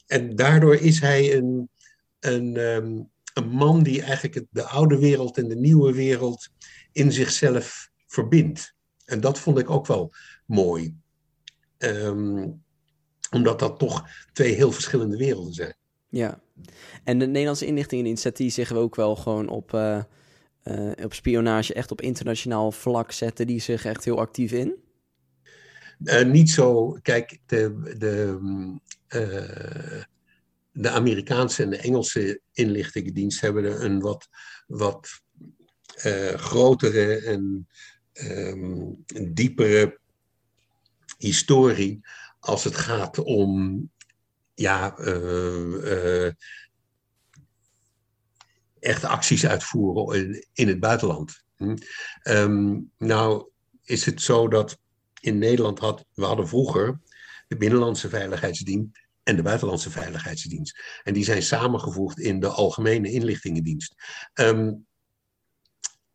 en 0.06 0.36
daardoor 0.36 0.76
is 0.76 1.00
hij 1.00 1.36
een, 1.36 1.70
een, 2.20 2.58
ehm, 2.58 3.02
een 3.34 3.50
man 3.50 3.84
die 3.84 4.02
eigenlijk 4.02 4.46
de 4.50 4.64
oude 4.64 4.98
wereld 5.00 5.38
en 5.38 5.48
de 5.48 5.56
nieuwe 5.56 5.94
wereld 5.94 6.50
in 6.92 7.12
zichzelf 7.12 7.90
verbindt. 8.08 8.76
En 9.06 9.22
dat 9.22 9.40
vond 9.40 9.60
ik 9.60 9.70
ook 9.70 9.88
wel 9.88 10.14
mooi. 10.46 10.96
Ehm, 11.78 12.50
omdat 13.32 13.60
dat 13.60 13.80
toch 13.80 14.08
twee 14.34 14.54
heel 14.54 14.72
verschillende 14.72 15.18
werelden 15.18 15.54
zijn. 15.54 15.76
Ja, 16.10 16.42
en 17.04 17.20
de 17.20 17.26
Nederlandse 17.26 17.66
inlichtingendienst 17.66 18.36
die 18.36 18.50
zich 18.50 18.72
ook 18.72 18.96
wel 18.96 19.16
gewoon 19.16 19.50
op, 19.50 19.74
uh, 19.74 20.04
uh, 20.64 20.92
op 21.04 21.14
spionage 21.14 21.74
echt 21.74 21.92
op 21.92 22.02
internationaal 22.02 22.72
vlak 22.72 23.12
zetten, 23.12 23.48
die 23.48 23.60
zich 23.60 23.86
echt 23.86 24.06
heel 24.06 24.20
actief 24.20 24.52
in? 24.52 24.76
Uh, 26.04 26.26
niet 26.26 26.50
zo, 26.50 26.98
kijk, 27.02 27.40
de, 27.46 27.94
de, 27.98 28.40
de 30.72 30.90
Amerikaanse 30.90 31.64
en 31.64 31.70
de 31.70 31.78
Engelse 31.78 32.42
inlichtingendienst 32.52 33.42
hebben 33.42 33.84
een 33.86 34.00
wat, 34.00 34.28
wat 34.68 35.22
uh, 36.06 36.34
grotere 36.34 37.16
en 37.16 37.68
um, 38.14 39.04
diepere 39.32 40.00
historie 41.18 42.02
als 42.40 42.64
het 42.64 42.76
gaat 42.76 43.18
om 43.18 43.82
ja, 44.54 45.00
uh, 45.00 46.32
echt 48.80 49.04
acties 49.04 49.46
uitvoeren 49.46 50.18
in, 50.20 50.46
in 50.54 50.68
het 50.68 50.80
buitenland. 50.80 51.44
Hm? 51.56 51.76
Um, 52.24 52.92
nou 52.98 53.50
is 53.84 54.06
het 54.06 54.22
zo 54.22 54.48
dat 54.48 54.78
in 55.20 55.38
Nederland 55.38 55.80
had, 55.80 56.06
we 56.14 56.26
hadden 56.26 56.48
vroeger 56.48 57.00
de 57.48 57.58
Binnenlandse 57.58 58.10
Veiligheidsdienst 58.10 59.03
en 59.24 59.36
de 59.36 59.42
Buitenlandse 59.42 59.90
Veiligheidsdienst. 59.90 60.80
En 61.04 61.14
die 61.14 61.24
zijn 61.24 61.44
samengevoegd 61.44 62.20
in 62.20 62.40
de 62.40 62.48
Algemene 62.48 63.12
Inlichtingendienst. 63.12 63.96
Um, 64.34 64.86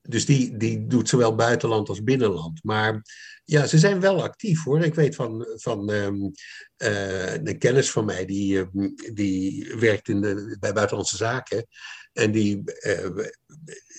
dus 0.00 0.26
die, 0.26 0.56
die 0.56 0.86
doet 0.86 1.08
zowel 1.08 1.34
buitenland 1.34 1.88
als 1.88 2.02
binnenland. 2.02 2.64
Maar 2.64 3.02
ja, 3.44 3.66
ze 3.66 3.78
zijn 3.78 4.00
wel 4.00 4.22
actief 4.22 4.64
hoor. 4.64 4.80
Ik 4.80 4.94
weet 4.94 5.14
van, 5.14 5.46
van 5.54 5.90
um, 5.90 6.32
uh, 6.78 7.34
een 7.34 7.58
kennis 7.58 7.90
van 7.90 8.04
mij, 8.04 8.24
die, 8.24 8.68
uh, 8.72 8.90
die 9.14 9.74
werkt 9.74 10.08
in 10.08 10.20
de, 10.20 10.56
bij 10.60 10.72
Buitenlandse 10.72 11.16
Zaken. 11.16 11.66
En 12.12 12.30
die 12.30 12.62
uh, 12.80 13.26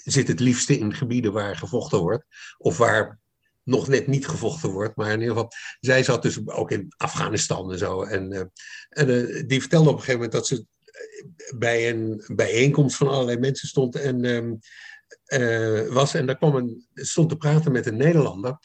zit 0.03 0.27
het 0.27 0.39
liefste 0.39 0.77
in 0.77 0.93
gebieden 0.93 1.33
waar 1.33 1.55
gevochten 1.55 1.99
wordt. 1.99 2.25
Of 2.57 2.77
waar 2.77 3.19
nog 3.69 3.87
net 3.87 4.07
niet 4.07 4.27
gevochten 4.27 4.69
wordt. 4.69 4.95
Maar 4.95 5.11
in 5.11 5.19
ieder 5.19 5.33
geval, 5.33 5.51
zij 5.79 6.03
zat 6.03 6.21
dus 6.21 6.47
ook 6.47 6.71
in 6.71 6.93
Afghanistan 6.97 7.71
en 7.71 7.77
zo. 7.77 8.03
En, 8.03 8.31
uh, 8.31 8.39
en 8.89 9.09
uh, 9.09 9.43
die 9.47 9.59
vertelde 9.59 9.89
op 9.89 9.95
een 9.95 10.01
gegeven 10.01 10.21
moment 10.21 10.31
dat 10.31 10.47
ze 10.47 10.65
bij 11.55 11.89
een 11.89 12.23
bijeenkomst 12.27 12.95
van 12.95 13.07
allerlei 13.07 13.37
mensen 13.37 13.67
stond 13.67 13.95
en 13.95 14.25
um, 14.25 14.59
uh, 15.27 15.87
was. 15.87 16.13
En 16.13 16.25
daar 16.25 16.37
kwam 16.37 16.55
een, 16.55 16.87
stond 16.93 17.29
te 17.29 17.37
praten 17.37 17.71
met 17.71 17.85
een 17.85 17.97
Nederlander. 17.97 18.57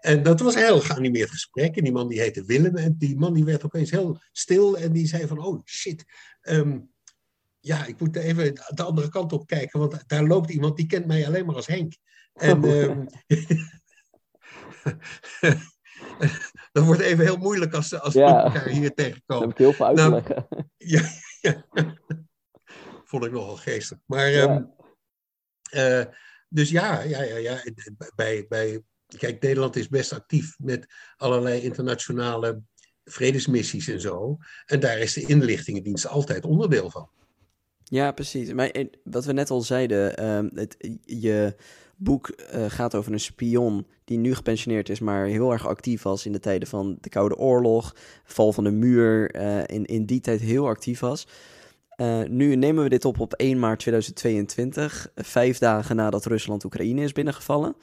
En 0.00 0.22
dat 0.22 0.40
was 0.40 0.54
een 0.54 0.62
heel 0.62 0.80
geanimeerd 0.80 1.30
gesprek. 1.30 1.76
En 1.76 1.84
die 1.84 1.92
man 1.92 2.08
die 2.08 2.20
heette 2.20 2.44
Willem. 2.44 2.76
En 2.76 2.94
die 2.98 3.16
man 3.16 3.34
die 3.34 3.44
werd 3.44 3.64
opeens 3.64 3.90
heel 3.90 4.20
stil. 4.32 4.78
En 4.78 4.92
die 4.92 5.06
zei 5.06 5.26
van, 5.26 5.38
oh 5.38 5.60
shit. 5.64 6.04
Um, 6.42 6.90
ja, 7.60 7.86
ik 7.86 8.00
moet 8.00 8.16
even 8.16 8.54
de 8.54 8.82
andere 8.82 9.08
kant 9.08 9.32
op 9.32 9.46
kijken. 9.46 9.80
Want 9.80 10.08
daar 10.08 10.24
loopt 10.24 10.50
iemand 10.50 10.76
die 10.76 10.86
kent 10.86 11.06
mij 11.06 11.26
alleen 11.26 11.46
maar 11.46 11.54
als 11.54 11.66
Henk. 11.66 11.96
En 12.32 12.64
um, 12.64 13.06
dat 16.72 16.84
wordt 16.84 17.00
even 17.00 17.24
heel 17.24 17.36
moeilijk 17.36 17.74
als, 17.74 18.00
als 18.00 18.14
Ja. 18.14 18.26
we 18.36 18.42
elkaar 18.42 18.68
hier 18.68 18.94
tegenkomen. 18.94 19.26
Dan 19.26 19.40
heb 19.40 19.50
ik 19.50 19.56
heel 19.58 19.72
veel 19.72 19.92
Nou, 19.94 20.12
leggen. 20.12 20.46
Ja, 20.76 21.02
ja. 21.40 21.64
Vond 23.04 23.24
ik 23.24 23.32
nogal 23.32 23.56
geestig. 23.56 23.98
Maar, 24.06 24.30
Ja. 24.30 24.46
ehm, 24.46 24.64
eh, 25.70 26.06
dus 26.48 26.70
ja, 26.70 27.00
ja, 27.02 27.22
ja, 27.22 27.36
ja. 27.36 27.62
Bij, 28.14 28.46
bij, 28.48 28.82
kijk, 29.18 29.42
Nederland 29.42 29.76
is 29.76 29.88
best 29.88 30.12
actief 30.12 30.54
met 30.58 30.86
allerlei 31.16 31.60
internationale 31.60 32.62
vredesmissies 33.04 33.88
en 33.88 34.00
zo. 34.00 34.36
En 34.66 34.80
daar 34.80 34.98
is 34.98 35.12
de 35.12 35.26
inlichtingendienst 35.26 36.06
altijd 36.06 36.44
onderdeel 36.44 36.90
van. 36.90 37.10
Ja, 37.84 38.12
precies. 38.12 38.52
Maar 38.52 38.70
eh, 38.70 38.86
wat 39.04 39.24
we 39.24 39.32
net 39.32 39.50
al 39.50 39.60
zeiden, 39.60 40.16
ehm, 40.16 40.48
het, 40.54 40.76
je 41.04 41.56
boek 42.02 42.28
eh, 42.28 42.64
gaat 42.68 42.94
over 42.94 43.12
een 43.12 43.20
spion 43.20 43.86
die 44.04 44.18
nu 44.18 44.34
gepensioneerd 44.34 44.88
is, 44.88 45.00
maar 45.00 45.26
heel 45.26 45.52
erg 45.52 45.66
actief 45.66 46.02
was 46.02 46.26
in 46.26 46.32
de 46.32 46.40
tijden 46.40 46.68
van 46.68 46.96
de 47.00 47.08
Koude 47.08 47.36
Oorlog, 47.36 47.94
val 48.24 48.52
van 48.52 48.64
de 48.64 48.70
muur, 48.70 49.30
eh, 49.30 49.76
in, 49.76 49.84
in 49.84 50.06
die 50.06 50.20
tijd 50.20 50.40
heel 50.40 50.66
actief 50.66 51.00
was. 51.00 51.26
Eh, 51.88 52.22
nu 52.28 52.56
nemen 52.56 52.82
we 52.82 52.88
dit 52.88 53.04
op 53.04 53.20
op 53.20 53.32
1 53.32 53.58
maart 53.58 53.78
2022, 53.78 55.10
eh, 55.14 55.24
vijf 55.24 55.58
dagen 55.58 55.96
nadat 55.96 56.26
Rusland 56.26 56.64
Oekraïne 56.64 57.02
is 57.02 57.12
binnengevallen. 57.12 57.74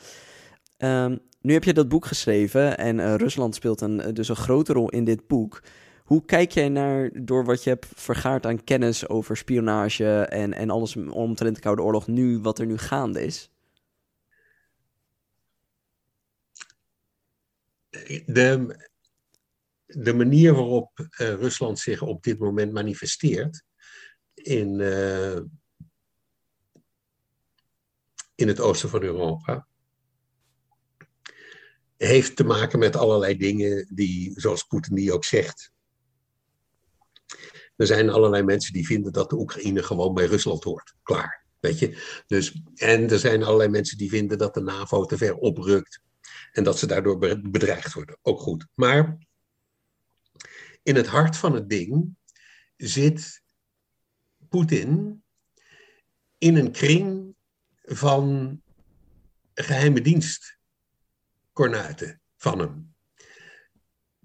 Ehm, 0.77 1.17
nu 1.41 1.53
heb 1.53 1.63
je 1.63 1.73
dat 1.73 1.89
boek 1.89 2.05
geschreven 2.05 2.77
en 2.77 3.17
Rusland 3.17 3.55
speelt 3.55 3.81
een, 3.81 4.13
dus 4.13 4.29
een 4.29 4.35
grote 4.35 4.73
rol 4.73 4.89
in 4.89 5.03
dit 5.03 5.27
boek. 5.27 5.63
Hoe 6.03 6.25
kijk 6.25 6.51
jij 6.51 6.69
naar, 6.69 7.09
door 7.13 7.45
wat 7.45 7.63
je 7.63 7.69
hebt 7.69 7.87
vergaard 7.95 8.45
aan 8.45 8.63
kennis 8.63 9.09
over 9.09 9.37
spionage 9.37 10.21
en, 10.21 10.53
en 10.53 10.69
alles 10.69 10.95
omtrent 10.95 11.55
de 11.55 11.61
Koude 11.61 11.81
Oorlog, 11.81 12.07
nu 12.07 12.39
wat 12.39 12.59
er 12.59 12.65
nu 12.65 12.77
gaande 12.77 13.25
is? 13.25 13.51
De, 18.25 18.75
de 19.85 20.13
manier 20.13 20.53
waarop 20.53 21.09
eh, 21.09 21.33
Rusland 21.33 21.79
zich 21.79 22.01
op 22.01 22.23
dit 22.23 22.39
moment 22.39 22.73
manifesteert 22.73 23.63
in, 24.33 24.79
eh, 24.79 25.39
in 28.35 28.47
het 28.47 28.59
oosten 28.59 28.89
van 28.89 29.01
Europa 29.01 29.67
heeft 31.97 32.35
te 32.35 32.43
maken 32.43 32.79
met 32.79 32.95
allerlei 32.95 33.37
dingen 33.37 33.87
die, 33.93 34.39
zoals 34.39 34.63
Poetin 34.63 34.95
die 34.95 35.13
ook 35.13 35.23
zegt. 35.23 35.71
Er 37.75 37.87
zijn 37.87 38.09
allerlei 38.09 38.43
mensen 38.43 38.73
die 38.73 38.85
vinden 38.85 39.13
dat 39.13 39.29
de 39.29 39.37
Oekraïne 39.37 39.83
gewoon 39.83 40.13
bij 40.13 40.25
Rusland 40.25 40.63
hoort. 40.63 40.93
Klaar. 41.03 41.45
Weet 41.59 41.79
je? 41.79 42.21
Dus, 42.27 42.61
en 42.75 43.09
er 43.09 43.19
zijn 43.19 43.43
allerlei 43.43 43.69
mensen 43.69 43.97
die 43.97 44.09
vinden 44.09 44.37
dat 44.37 44.53
de 44.53 44.61
NAVO 44.61 45.05
te 45.05 45.17
ver 45.17 45.35
oprukt. 45.35 46.01
En 46.59 46.65
dat 46.65 46.79
ze 46.79 46.87
daardoor 46.87 47.17
be- 47.17 47.49
bedreigd 47.49 47.93
worden. 47.93 48.17
Ook 48.21 48.39
goed. 48.39 48.67
Maar 48.73 49.17
in 50.83 50.95
het 50.95 51.07
hart 51.07 51.37
van 51.37 51.53
het 51.53 51.69
ding 51.69 52.15
zit 52.77 53.41
Poetin 54.49 55.23
in 56.37 56.55
een 56.55 56.71
kring 56.71 57.35
van 57.75 58.61
geheime 59.53 60.01
dienstkornuiten 60.01 62.21
van 62.37 62.59
hem. 62.59 62.95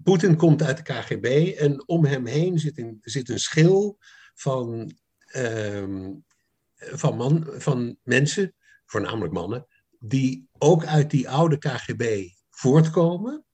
Poetin 0.03 0.35
komt 0.35 0.61
uit 0.61 0.77
de 0.77 0.83
KGB 0.83 1.57
en 1.57 1.87
om 1.87 2.05
hem 2.05 2.25
heen 2.25 2.59
zit 2.59 2.77
een, 2.77 2.97
zit 3.01 3.29
een 3.29 3.39
schil 3.39 3.97
van, 4.33 4.97
ehm, 5.25 6.13
van, 6.75 7.45
van 7.57 7.97
mensen, 8.03 8.55
voornamelijk 8.85 9.33
mannen, 9.33 9.67
die 10.07 10.47
ook 10.57 10.85
uit 10.85 11.09
die 11.09 11.29
oude 11.29 11.57
KGB 11.57 12.29
voortkomen. 12.49 13.45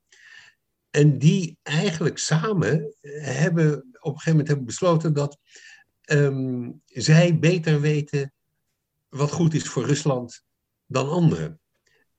En 0.89 1.17
die 1.17 1.58
eigenlijk 1.63 2.17
samen 2.17 2.96
hebben 3.22 3.74
op 3.77 4.13
een 4.13 4.20
gegeven 4.20 4.29
moment 4.29 4.48
hebben 4.48 4.65
besloten 4.65 5.13
dat 5.13 5.38
ehm, 6.01 6.72
zij 6.86 7.39
beter 7.39 7.81
weten 7.81 8.34
wat 9.10 9.31
goed 9.31 9.53
is 9.53 9.63
voor 9.63 9.86
Rusland 9.86 10.43
dan 10.86 11.10
anderen. 11.10 11.60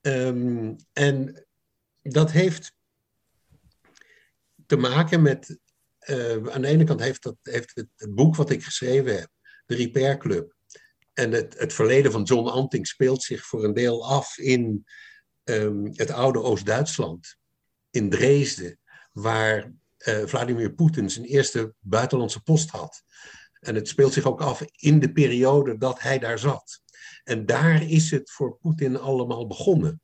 Ehm, 0.01 0.75
en 0.93 1.47
dat 2.03 2.31
heeft 2.31 2.73
te 4.67 4.77
maken 4.77 5.23
met. 5.23 5.61
eh, 5.99 6.47
aan 6.49 6.63
de 6.63 6.69
ene 6.69 6.85
kant 6.85 7.01
heeft, 7.01 7.23
dat, 7.23 7.37
heeft 7.43 7.75
het, 7.75 7.89
het 7.97 8.15
boek 8.15 8.37
wat 8.37 8.51
ik 8.51 8.65
geschreven 8.65 9.19
heb, 9.19 9.29
de 9.67 9.75
Repair 9.75 10.19
Club. 10.19 10.55
En 11.23 11.33
het, 11.33 11.59
het 11.59 11.73
verleden 11.73 12.13
van 12.13 12.23
John 12.23 12.49
Anting 12.49 12.87
speelt 12.87 13.23
zich 13.23 13.47
voor 13.47 13.65
een 13.65 13.75
deel 13.75 14.09
af 14.09 14.39
in 14.39 14.85
ehm, 15.45 15.85
het 15.93 16.11
oude 16.11 16.43
Oost-Duitsland, 16.43 17.37
in 17.91 18.11
Dresden, 18.11 18.79
waar 19.13 19.73
eh, 19.97 20.27
Vladimir 20.27 20.73
Poetin 20.73 21.11
zijn 21.11 21.25
eerste 21.25 21.75
buitenlandse 21.81 22.43
post 22.43 22.71
had. 22.71 23.03
En 23.61 23.75
het 23.75 23.89
speelt 23.89 24.13
zich 24.13 24.25
ook 24.25 24.41
af 24.41 24.65
in 24.77 24.99
de 24.99 25.13
periode 25.13 25.79
dat 25.79 26.01
hij 26.01 26.19
daar 26.19 26.39
zat. 26.39 26.83
En 27.25 27.47
daar 27.47 27.83
is 27.83 28.11
het 28.11 28.31
voor 28.31 28.57
Poetin 28.57 28.97
allemaal 28.97 29.47
begonnen. 29.47 30.01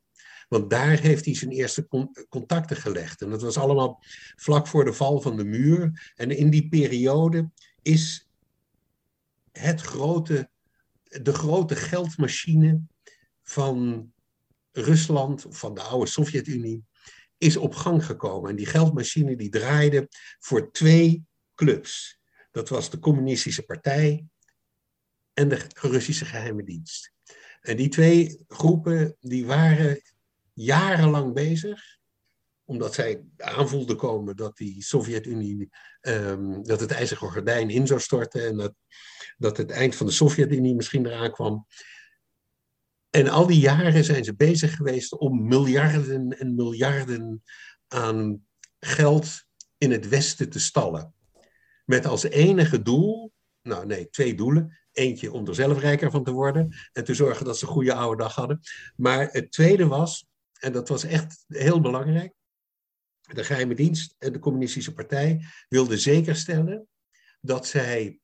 Want 0.47 0.69
daar 0.69 0.99
heeft 0.99 1.25
hij 1.25 1.35
zijn 1.35 1.51
eerste 1.51 1.87
con- 1.87 2.15
contacten 2.29 2.77
gelegd. 2.77 3.21
En 3.21 3.29
dat 3.29 3.41
was 3.41 3.57
allemaal 3.57 4.03
vlak 4.35 4.67
voor 4.67 4.85
de 4.85 4.93
val 4.93 5.21
van 5.21 5.37
de 5.37 5.45
muur. 5.45 6.11
En 6.15 6.31
in 6.31 6.49
die 6.49 6.69
periode 6.69 7.49
is 7.81 8.29
het 9.51 9.81
grote, 9.81 10.49
de 11.09 11.33
grote 11.33 11.75
geldmachine 11.75 12.81
van 13.43 14.11
Rusland, 14.71 15.45
van 15.49 15.73
de 15.73 15.81
oude 15.81 16.09
Sovjet-Unie, 16.09 16.83
is 17.37 17.57
op 17.57 17.75
gang 17.75 18.05
gekomen. 18.05 18.49
En 18.49 18.55
die 18.55 18.65
geldmachine 18.65 19.35
die 19.35 19.49
draaide 19.49 20.07
voor 20.39 20.71
twee 20.71 21.23
clubs. 21.55 22.19
Dat 22.51 22.69
was 22.69 22.89
de 22.89 22.99
Communistische 22.99 23.63
Partij 23.63 24.25
en 25.33 25.49
de 25.49 25.65
Russische 25.73 26.25
Geheime 26.25 26.63
Dienst. 26.63 27.11
En 27.61 27.77
die 27.77 27.89
twee 27.89 28.43
groepen 28.47 29.15
die 29.19 29.45
waren 29.45 30.01
jarenlang 30.53 31.33
bezig, 31.33 31.98
omdat 32.69 32.93
zij 32.93 33.23
aanvoelden 33.37 33.95
komen 33.95 34.35
dat 34.35 34.57
die 34.57 34.83
Sovjet-Unie, 34.83 35.69
ehm, 36.01 36.61
dat 36.61 36.79
het 36.79 36.91
ijzeren 36.91 37.31
gordijn 37.31 37.69
in 37.69 37.87
zou 37.87 37.99
storten 37.99 38.47
en 38.47 38.57
dat, 38.57 38.73
dat 39.37 39.57
het 39.57 39.71
eind 39.71 39.95
van 39.95 40.05
de 40.05 40.11
Sovjet-Unie 40.11 40.75
misschien 40.75 41.05
eraan 41.05 41.31
kwam. 41.31 41.65
En 43.09 43.27
al 43.27 43.47
die 43.47 43.59
jaren 43.59 44.03
zijn 44.03 44.23
ze 44.23 44.35
bezig 44.35 44.75
geweest 44.75 45.17
om 45.17 45.47
miljarden 45.47 46.39
en 46.39 46.55
miljarden 46.55 47.43
aan 47.87 48.47
geld 48.79 49.43
in 49.77 49.91
het 49.91 50.07
Westen 50.09 50.49
te 50.49 50.59
stallen. 50.59 51.13
Met 51.85 52.05
als 52.05 52.23
enige 52.23 52.81
doel, 52.81 53.31
nou 53.61 53.85
nee, 53.85 54.09
twee 54.09 54.35
doelen. 54.35 54.77
Eentje 54.91 55.31
om 55.31 55.47
er 55.47 55.55
zelf 55.55 55.79
rijker 55.79 56.11
van 56.11 56.23
te 56.23 56.31
worden 56.31 56.75
en 56.91 57.03
te 57.03 57.13
zorgen 57.13 57.45
dat 57.45 57.57
ze 57.57 57.65
een 57.65 57.71
goede 57.71 57.93
oude 57.93 58.21
dag 58.21 58.35
hadden. 58.35 58.59
Maar 58.95 59.29
het 59.31 59.51
tweede 59.51 59.87
was, 59.87 60.27
en 60.59 60.71
dat 60.71 60.89
was 60.89 61.03
echt 61.03 61.45
heel 61.47 61.81
belangrijk, 61.81 62.37
de 63.33 63.43
geheime 63.43 63.75
dienst 63.75 64.15
en 64.17 64.33
de 64.33 64.39
communistische 64.39 64.93
partij 64.93 65.45
wilden 65.67 65.99
zekerstellen 65.99 66.87
dat 67.41 67.67
zij 67.67 68.19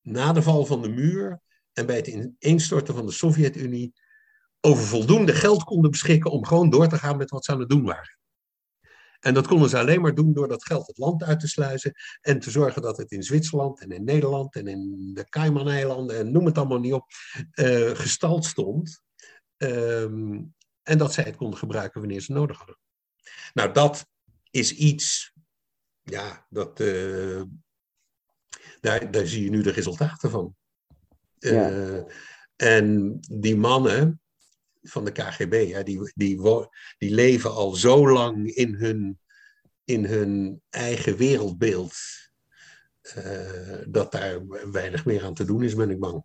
na 0.00 0.32
de 0.32 0.42
val 0.42 0.66
van 0.66 0.82
de 0.82 0.88
muur 0.88 1.40
en 1.72 1.86
bij 1.86 1.96
het 1.96 2.06
ineenstorten 2.06 2.94
van 2.94 3.06
de 3.06 3.12
Sovjet-Unie 3.12 3.92
over 4.60 4.84
voldoende 4.84 5.32
geld 5.32 5.64
konden 5.64 5.90
beschikken 5.90 6.30
om 6.30 6.46
gewoon 6.46 6.70
door 6.70 6.88
te 6.88 6.98
gaan 6.98 7.16
met 7.16 7.30
wat 7.30 7.44
ze 7.44 7.52
aan 7.52 7.60
het 7.60 7.68
doen 7.68 7.84
waren. 7.84 8.18
En 9.20 9.34
dat 9.34 9.46
konden 9.46 9.68
ze 9.68 9.78
alleen 9.78 10.00
maar 10.00 10.14
doen 10.14 10.32
door 10.32 10.48
dat 10.48 10.64
geld 10.64 10.86
het 10.86 10.98
land 10.98 11.22
uit 11.22 11.40
te 11.40 11.48
sluizen 11.48 11.92
en 12.20 12.40
te 12.40 12.50
zorgen 12.50 12.82
dat 12.82 12.96
het 12.96 13.10
in 13.10 13.22
Zwitserland 13.22 13.80
en 13.80 13.90
in 13.90 14.04
Nederland 14.04 14.54
en 14.54 14.66
in 14.66 15.10
de 15.14 15.28
Cayman-eilanden 15.28 16.18
en 16.18 16.32
noem 16.32 16.46
het 16.46 16.58
allemaal 16.58 16.80
niet 16.80 16.92
op, 16.92 17.06
uh, 17.54 17.90
gestald 17.90 18.44
stond. 18.44 19.02
Ehm, 19.56 20.40
en 20.82 20.98
dat 20.98 21.12
zij 21.12 21.24
het 21.24 21.36
konden 21.36 21.58
gebruiken 21.58 22.00
wanneer 22.00 22.20
ze 22.20 22.32
nodig 22.32 22.58
hadden. 22.58 22.78
Nou, 23.52 23.72
dat 23.72 24.06
is 24.50 24.74
iets, 24.74 25.32
ja, 26.02 26.46
dat, 26.50 26.80
uh, 26.80 27.42
daar, 28.80 29.10
daar 29.10 29.26
zie 29.26 29.44
je 29.44 29.50
nu 29.50 29.62
de 29.62 29.70
resultaten 29.70 30.30
van. 30.30 30.56
Uh, 31.38 32.00
en 32.56 33.18
die 33.20 33.56
mannen 33.56 34.20
van 34.82 35.04
de 35.04 35.12
KGB, 35.12 35.64
ja, 35.68 35.82
die, 35.82 36.12
die, 36.14 36.40
die 36.98 37.14
leven 37.14 37.50
al 37.50 37.72
zo 37.72 38.08
lang 38.08 38.54
in 38.54 38.74
hun, 38.74 39.18
in 39.84 40.04
hun 40.04 40.62
eigen 40.70 41.16
wereldbeeld. 41.16 41.94
Uh, 43.16 43.82
dat 43.88 44.12
daar 44.12 44.46
weinig 44.72 45.04
meer 45.04 45.24
aan 45.24 45.34
te 45.34 45.44
doen 45.44 45.62
is, 45.62 45.74
ben 45.74 45.90
ik 45.90 45.98
bang. 45.98 46.24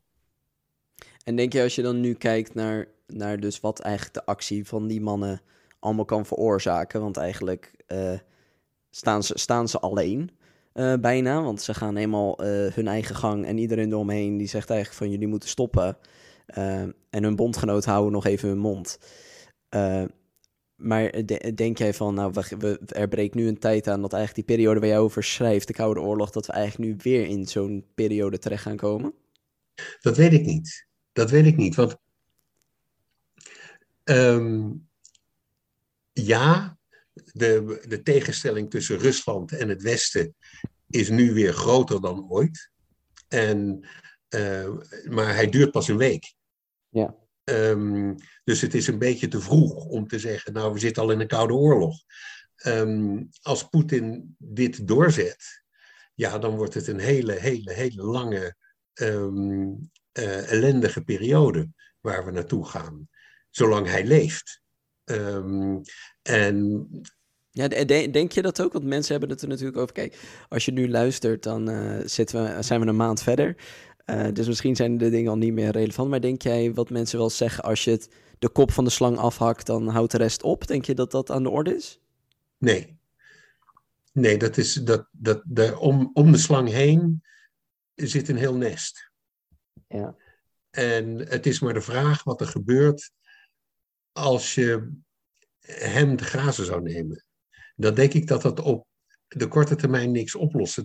En 1.24 1.36
denk 1.36 1.54
je 1.54 1.62
als 1.62 1.76
je 1.76 1.82
dan 1.82 2.00
nu 2.00 2.14
kijkt 2.14 2.54
naar, 2.54 2.88
naar 3.08 3.40
dus 3.40 3.60
wat 3.60 3.80
eigenlijk 3.80 4.14
de 4.14 4.26
actie 4.26 4.66
van 4.66 4.88
die 4.88 5.02
mannen 5.02 5.42
allemaal 5.86 6.06
kan 6.06 6.26
veroorzaken? 6.26 7.02
Want 7.02 7.18
eigenlijk 7.18 7.84
uh, 7.88 8.20
staan, 8.90 9.24
ze, 9.24 9.38
staan 9.38 9.68
ze 9.68 9.80
alleen 9.80 10.30
uh, 10.74 10.94
bijna, 10.94 11.42
want 11.42 11.62
ze 11.62 11.74
gaan 11.74 11.98
eenmaal 11.98 12.42
hun 12.74 12.88
eigen 12.88 13.16
gang 13.16 13.46
en 13.46 13.58
iedereen 13.58 13.92
eromheen 13.92 14.38
die 14.38 14.48
zegt 14.48 14.70
eigenlijk 14.70 15.00
van 15.00 15.12
jullie 15.12 15.28
moeten 15.28 15.50
stoppen. 15.50 15.98
En 17.10 17.24
hun 17.24 17.36
bondgenoot 17.36 17.86
houden 17.86 18.12
nog 18.12 18.26
even 18.26 18.50
hun 18.50 18.58
mond. 18.58 19.00
Maar 20.76 21.26
denk 21.56 21.78
jij 21.78 21.94
van, 21.94 22.14
nou, 22.14 22.34
we, 22.60 22.80
er 22.86 23.08
breekt 23.08 23.36
nu 23.36 23.48
een 23.48 23.60
tijd 23.60 23.88
aan 23.88 24.02
dat 24.02 24.14
eigenlijk 24.14 24.48
die 24.48 24.56
periode 24.56 24.80
waar 24.80 24.90
jij 24.90 25.00
over 25.00 25.24
schrijft, 25.24 25.68
de 25.68 25.74
Koude 25.74 26.02
Oorlog, 26.02 26.32
dat 26.32 26.46
we 26.46 26.54
eigenlijk 26.54 26.90
nu 26.90 26.98
weer 27.04 27.26
in 27.26 27.46
zo'n 27.46 27.86
periode 27.96 28.38
terecht 28.38 28.64
gaan 28.64 28.76
komen? 28.76 29.14
Dat 30.02 30.18
weet 30.18 30.34
ik 30.34 30.46
niet. 30.46 30.88
Dat 31.12 31.30
weet 31.30 31.46
ik 31.46 31.58
niet. 31.58 31.76
Want 31.76 31.98
um, 34.04 34.88
ja, 36.24 36.78
de, 37.14 37.84
de 37.88 38.02
tegenstelling 38.02 38.70
tussen 38.70 38.98
Rusland 38.98 39.52
en 39.52 39.70
het 39.70 39.82
Westen 39.82 40.36
is 40.90 41.10
nu 41.10 41.34
weer 41.34 41.54
groter 41.54 42.02
dan 42.02 42.30
ooit. 42.30 42.72
En 43.28 43.88
uh, 44.30 44.78
maar 45.10 45.36
hij 45.36 45.50
duurt 45.50 45.72
pas 45.72 45.88
een 45.88 45.98
week. 45.98 46.36
Ja. 46.90 47.16
Um, 47.44 48.16
dus 48.44 48.62
het 48.62 48.74
is 48.74 48.88
een 48.88 49.00
beetje 49.00 49.28
te 49.28 49.42
vroeg 49.42 49.86
om 49.86 50.08
te 50.08 50.20
zeggen, 50.20 50.54
nou, 50.54 50.74
we 50.74 50.80
zitten 50.80 51.04
al 51.04 51.12
in 51.12 51.20
een 51.20 51.28
koude 51.28 51.54
oorlog. 51.54 51.98
Um, 52.66 53.30
als 53.42 53.70
Poetin 53.70 54.36
dit 54.38 54.88
doorzet, 54.88 55.64
ja, 56.14 56.38
dan 56.38 56.56
wordt 56.56 56.74
het 56.74 56.88
een 56.88 57.00
hele, 57.00 57.34
hele, 57.34 57.74
hele 57.74 58.04
lange, 58.04 58.56
um, 58.94 59.92
uh, 60.14 60.52
ellendige 60.52 61.04
periode 61.04 61.70
waar 62.02 62.26
we 62.26 62.32
naartoe 62.32 62.66
gaan, 62.66 63.10
zolang 63.50 63.88
hij 63.88 64.06
leeft. 64.06 64.62
En 66.22 66.88
ja, 67.56 67.68
denk 68.08 68.32
je 68.32 68.42
dat 68.42 68.62
ook? 68.62 68.74
Want 68.74 68.86
mensen 68.86 69.12
hebben 69.12 69.30
het 69.30 69.42
er 69.42 69.48
natuurlijk 69.48 69.78
over. 69.78 69.94
Kijk, 69.94 70.20
als 70.50 70.66
je 70.66 70.72
nu 70.72 70.90
luistert, 70.90 71.44
dan 71.44 71.70
uh, 71.70 72.00
zitten 72.06 72.56
we, 72.56 72.62
zijn 72.62 72.82
we 72.82 72.88
een 72.88 72.96
maand 72.96 73.22
verder. 73.22 73.56
Uh, 74.06 74.28
dus 74.34 74.48
misschien 74.48 74.76
zijn 74.76 74.98
de 74.98 75.10
dingen 75.10 75.32
al 75.32 75.38
niet 75.38 75.54
meer 75.54 75.72
relevant. 75.72 76.10
Maar 76.10 76.22
denk 76.22 76.42
jij 76.42 76.74
wat 76.74 76.90
mensen 76.90 77.18
wel 77.18 77.30
zeggen 77.30 77.64
als 77.64 77.84
je 77.84 77.92
het, 77.92 78.10
de 78.40 78.50
kop 78.50 78.72
van 78.72 78.84
de 78.84 78.90
slang 78.90 79.18
afhakt, 79.18 79.66
dan 79.66 79.88
houdt 79.88 80.12
de 80.12 80.18
rest 80.18 80.44
op? 80.44 80.68
Denk 80.68 80.86
je 80.86 80.96
dat 80.96 81.12
dat 81.12 81.32
aan 81.32 81.44
de 81.44 81.50
orde 81.50 81.76
is? 81.76 82.02
Nee. 82.58 83.00
Nee, 84.12 84.38
dat 84.38 84.58
is 84.58 84.74
dat, 84.74 85.08
dat 85.12 85.42
de, 85.46 85.80
om, 85.80 86.10
om 86.14 86.32
de 86.32 86.38
slang 86.38 86.70
heen 86.70 87.24
zit 87.96 88.30
een 88.30 88.38
heel 88.38 88.56
nest. 88.56 89.12
Ja. 89.88 90.16
En 90.70 91.18
het 91.18 91.46
is 91.46 91.60
maar 91.60 91.74
de 91.74 91.82
vraag 91.82 92.24
wat 92.24 92.42
er 92.42 92.48
gebeurt 92.48 93.12
als 94.12 94.56
je 94.56 94.92
hem 95.66 96.16
te 96.18 96.24
grazen 96.24 96.66
zou 96.66 96.82
nemen. 96.82 97.26
Dan 97.76 97.94
denk 97.94 98.14
ik 98.14 98.28
dat 98.28 98.42
dat 98.42 98.60
op 98.60 98.88
de 99.28 99.48
korte 99.48 99.76
termijn 99.76 100.12
niks 100.12 100.36
oplost. 100.36 100.84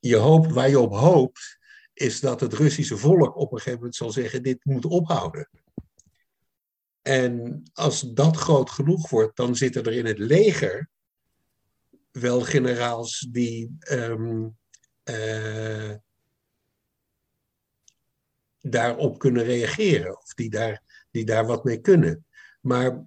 Je 0.00 0.16
hoopt, 0.16 0.52
waar 0.52 0.68
je 0.68 0.80
op 0.80 0.92
hoopt, 0.92 1.58
is 1.94 2.20
dat 2.20 2.40
het 2.40 2.52
Russische 2.52 2.96
volk 2.96 3.36
op 3.36 3.52
een 3.52 3.58
gegeven 3.58 3.78
moment 3.78 3.94
zal 3.94 4.10
zeggen: 4.10 4.42
dit 4.42 4.64
moet 4.64 4.84
ophouden. 4.84 5.48
En 7.02 7.62
als 7.72 8.00
dat 8.00 8.36
groot 8.36 8.70
genoeg 8.70 9.10
wordt, 9.10 9.36
dan 9.36 9.56
zitten 9.56 9.84
er 9.84 9.92
in 9.92 10.06
het 10.06 10.18
leger 10.18 10.90
wel 12.10 12.40
generaals 12.40 13.26
die 13.30 13.76
um, 13.90 14.56
uh, 15.04 15.94
daarop 18.60 19.18
kunnen 19.18 19.44
reageren, 19.44 20.18
of 20.18 20.34
die 20.34 20.50
daar, 20.50 21.06
die 21.10 21.24
daar 21.24 21.46
wat 21.46 21.64
mee 21.64 21.80
kunnen. 21.80 22.26
Maar 22.60 23.04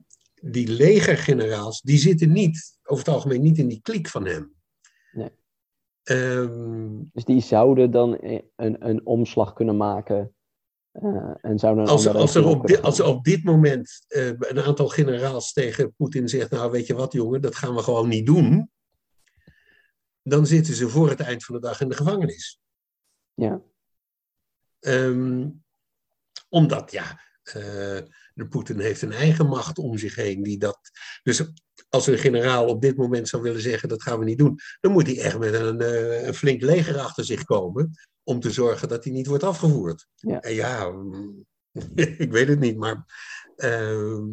die 0.51 0.67
legergeneraals, 0.67 1.81
die 1.81 1.97
zitten 1.97 2.31
niet, 2.31 2.79
over 2.83 3.05
het 3.05 3.13
algemeen 3.13 3.41
niet 3.41 3.57
in 3.57 3.67
die 3.67 3.81
kliek 3.81 4.07
van 4.07 4.25
hem. 4.25 4.53
Nee. 5.11 5.31
Um, 6.03 7.09
dus 7.13 7.25
die 7.25 7.41
zouden 7.41 7.91
dan 7.91 8.17
een, 8.55 8.87
een 8.87 9.05
omslag 9.05 9.53
kunnen 9.53 9.77
maken. 9.77 10.35
Uh, 11.01 11.33
en 11.41 11.59
zouden 11.59 11.87
als, 11.87 12.07
als, 12.07 12.35
er 12.35 12.45
op 12.45 12.67
dit, 12.67 12.81
als 12.81 12.99
er 12.99 13.05
op 13.05 13.23
dit 13.23 13.43
moment 13.43 14.05
uh, 14.09 14.27
een 14.27 14.61
aantal 14.61 14.87
generaals 14.87 15.53
tegen 15.53 15.93
Poetin 15.95 16.29
zegt: 16.29 16.51
Nou, 16.51 16.71
weet 16.71 16.87
je 16.87 16.93
wat, 16.93 17.13
jongen, 17.13 17.41
dat 17.41 17.55
gaan 17.55 17.75
we 17.75 17.81
gewoon 17.81 18.07
niet 18.07 18.25
doen. 18.25 18.71
Dan 20.21 20.45
zitten 20.45 20.73
ze 20.73 20.89
voor 20.89 21.09
het 21.09 21.19
eind 21.19 21.43
van 21.43 21.55
de 21.55 21.61
dag 21.61 21.81
in 21.81 21.89
de 21.89 21.95
gevangenis. 21.95 22.59
Ja. 23.33 23.61
Um, 24.79 25.63
omdat, 26.49 26.91
ja, 26.91 27.19
de 28.33 28.47
Poetin 28.49 28.79
heeft 28.79 29.01
een 29.01 29.11
eigen 29.11 29.47
macht 29.47 29.77
om 29.77 29.97
zich 29.97 30.15
heen. 30.15 30.43
Die 30.43 30.57
dat, 30.57 30.79
dus 31.23 31.43
als 31.89 32.07
een 32.07 32.17
generaal 32.17 32.67
op 32.67 32.81
dit 32.81 32.97
moment 32.97 33.27
zou 33.27 33.41
willen 33.41 33.61
zeggen 33.61 33.89
dat 33.89 34.03
gaan 34.03 34.19
we 34.19 34.25
niet 34.25 34.37
doen, 34.37 34.59
dan 34.79 34.91
moet 34.91 35.07
hij 35.07 35.19
echt 35.19 35.37
met 35.37 35.53
een, 35.53 35.81
uh, 35.81 36.25
een 36.25 36.33
flink 36.33 36.61
leger 36.61 36.99
achter 36.99 37.25
zich 37.25 37.43
komen 37.43 37.91
om 38.23 38.39
te 38.39 38.51
zorgen 38.51 38.87
dat 38.87 39.03
hij 39.03 39.13
niet 39.13 39.27
wordt 39.27 39.43
afgevoerd. 39.43 40.07
Ja. 40.15 40.41
En 40.41 40.53
ja, 40.53 40.93
ik 42.17 42.31
weet 42.31 42.47
het 42.47 42.59
niet, 42.59 42.77
maar 42.77 43.05
uh, 43.57 44.23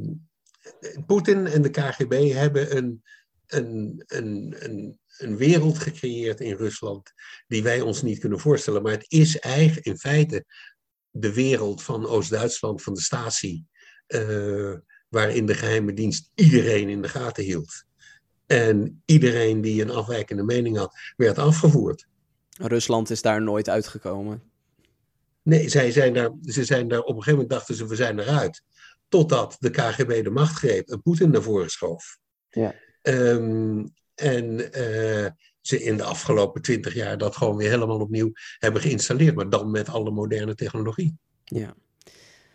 Poetin 1.06 1.46
en 1.46 1.62
de 1.62 1.70
KGB 1.70 2.32
hebben 2.32 2.76
een, 2.76 3.02
een, 3.46 4.02
een, 4.06 4.56
een, 4.58 4.98
een 5.18 5.36
wereld 5.36 5.78
gecreëerd 5.78 6.40
in 6.40 6.56
Rusland 6.56 7.12
die 7.46 7.62
wij 7.62 7.80
ons 7.80 8.02
niet 8.02 8.18
kunnen 8.18 8.40
voorstellen. 8.40 8.82
Maar 8.82 8.92
het 8.92 9.04
is 9.08 9.38
eigenlijk 9.38 9.86
in 9.86 9.98
feite 9.98 10.44
de 11.12 11.32
wereld 11.32 11.82
van 11.82 12.06
Oost-Duitsland, 12.06 12.82
van 12.82 12.94
de 12.94 13.00
Stasi. 13.00 13.64
Uh, 14.06 14.74
waarin 15.08 15.46
de 15.46 15.54
geheime 15.54 15.92
dienst 15.92 16.30
iedereen 16.34 16.88
in 16.88 17.02
de 17.02 17.08
gaten 17.08 17.44
hield. 17.44 17.84
En 18.46 19.02
iedereen 19.04 19.60
die 19.60 19.82
een 19.82 19.90
afwijkende 19.90 20.42
mening 20.42 20.76
had, 20.76 20.94
werd 21.16 21.38
afgevoerd. 21.38 22.06
Rusland 22.50 23.10
is 23.10 23.22
daar 23.22 23.42
nooit 23.42 23.68
uitgekomen. 23.68 24.42
Nee, 25.42 25.68
zij 25.68 25.90
zijn 25.90 26.14
daar, 26.14 26.30
ze 26.42 26.64
zijn 26.64 26.88
daar 26.88 27.00
op 27.00 27.08
een 27.08 27.14
gegeven 27.14 27.32
moment 27.32 27.50
dachten 27.50 27.74
ze, 27.74 27.86
we 27.86 27.96
zijn 27.96 28.18
eruit. 28.18 28.62
Totdat 29.08 29.56
de 29.58 29.70
KGB 29.70 30.24
de 30.24 30.30
macht 30.30 30.56
greep 30.56 30.88
en 30.88 31.02
Poetin 31.02 31.30
naar 31.30 31.42
voren 31.42 31.70
schoof. 31.70 32.18
Ja. 32.50 32.74
Um, 33.02 33.92
en 34.14 34.78
uh, 34.78 35.26
ze 35.62 35.82
in 35.82 35.96
de 35.96 36.02
afgelopen 36.02 36.62
twintig 36.62 36.94
jaar 36.94 37.18
dat 37.18 37.36
gewoon 37.36 37.56
weer 37.56 37.70
helemaal 37.70 38.00
opnieuw 38.00 38.30
hebben 38.58 38.80
geïnstalleerd. 38.80 39.34
Maar 39.34 39.48
dan 39.48 39.70
met 39.70 39.88
alle 39.88 40.10
moderne 40.10 40.54
technologie. 40.54 41.16
Ja. 41.44 41.74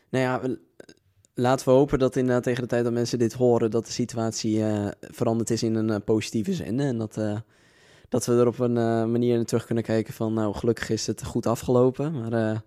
Nou 0.10 0.24
ja, 0.24 0.58
laten 1.34 1.66
we 1.66 1.74
hopen 1.74 2.00
dat 2.00 2.16
inderdaad 2.16 2.44
tegen 2.44 2.62
de 2.62 2.68
tijd 2.68 2.84
dat 2.84 2.94
mensen 2.94 3.20
dit 3.20 3.34
horen, 3.34 3.72
dat 3.72 3.86
de 3.86 3.92
situatie 3.92 4.58
uh, 4.58 4.88
veranderd 5.00 5.50
is 5.50 5.64
in 5.64 5.76
een 5.76 5.90
uh, 5.90 5.96
positieve 6.06 6.54
zin. 6.54 6.80
En 6.80 6.98
dat, 6.98 7.18
uh, 7.18 7.40
dat 8.10 8.26
we 8.26 8.34
er 8.34 8.48
op 8.48 8.60
een 8.60 8.74
manier 9.12 9.46
terug 9.46 9.66
kunnen 9.66 9.84
kijken 9.84 10.14
van, 10.14 10.34
nou, 10.34 10.54
gelukkig 10.54 10.90
is 10.90 11.08
het 11.08 11.24
goed 11.24 11.46
afgelopen. 11.46 12.12
Maar 12.12 12.62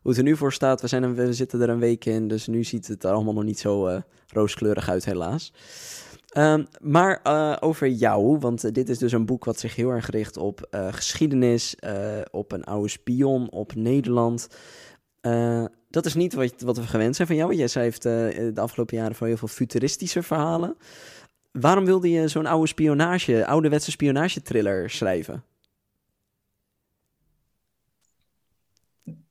hoe 0.00 0.10
het 0.10 0.16
er 0.16 0.22
nu 0.22 0.36
voor 0.36 0.52
staat, 0.52 0.80
we, 0.80 0.86
zijn 0.86 1.14
we 1.14 1.32
zitten 1.32 1.60
er 1.60 1.68
een 1.68 1.78
week 1.78 2.04
in, 2.04 2.28
dus 2.28 2.46
nu 2.46 2.64
ziet 2.64 2.86
het 2.86 3.04
er 3.04 3.10
allemaal 3.10 3.34
nog 3.34 3.44
niet 3.44 3.58
zo 3.58 4.02
rooskleurig 4.26 4.88
uit, 4.88 5.04
helaas. 5.04 5.52
Um, 6.36 6.66
maar 6.80 7.20
over 7.60 7.88
jou, 7.88 8.38
want 8.38 8.74
dit 8.74 8.88
is 8.88 8.98
dus 8.98 9.12
een 9.12 9.26
boek 9.26 9.44
wat 9.44 9.58
zich 9.58 9.76
heel 9.76 9.90
erg 9.90 10.10
richt 10.10 10.36
op 10.36 10.68
geschiedenis, 10.70 11.76
op 12.30 12.52
een 12.52 12.64
oude 12.64 12.88
spion, 12.88 13.50
op 13.50 13.74
Nederland 13.74 14.48
dat 15.90 16.06
is 16.06 16.14
niet 16.14 16.34
wat, 16.34 16.60
wat 16.60 16.76
we 16.76 16.86
gewend 16.86 17.16
zijn 17.16 17.28
van 17.28 17.36
jou. 17.36 17.54
Jij 17.54 17.84
uh, 17.86 17.92
de 18.54 18.60
afgelopen 18.60 18.96
jaren 18.96 19.14
van 19.14 19.26
heel 19.26 19.36
veel 19.36 19.48
futuristische 19.48 20.22
verhalen. 20.22 20.76
Waarom 21.52 21.84
wilde 21.84 22.10
je 22.10 22.28
zo'n 22.28 22.46
oude 22.46 22.66
spionage, 22.66 23.46
ouderwetse 23.46 23.90
spionagetriller 23.90 24.90
schrijven? 24.90 25.44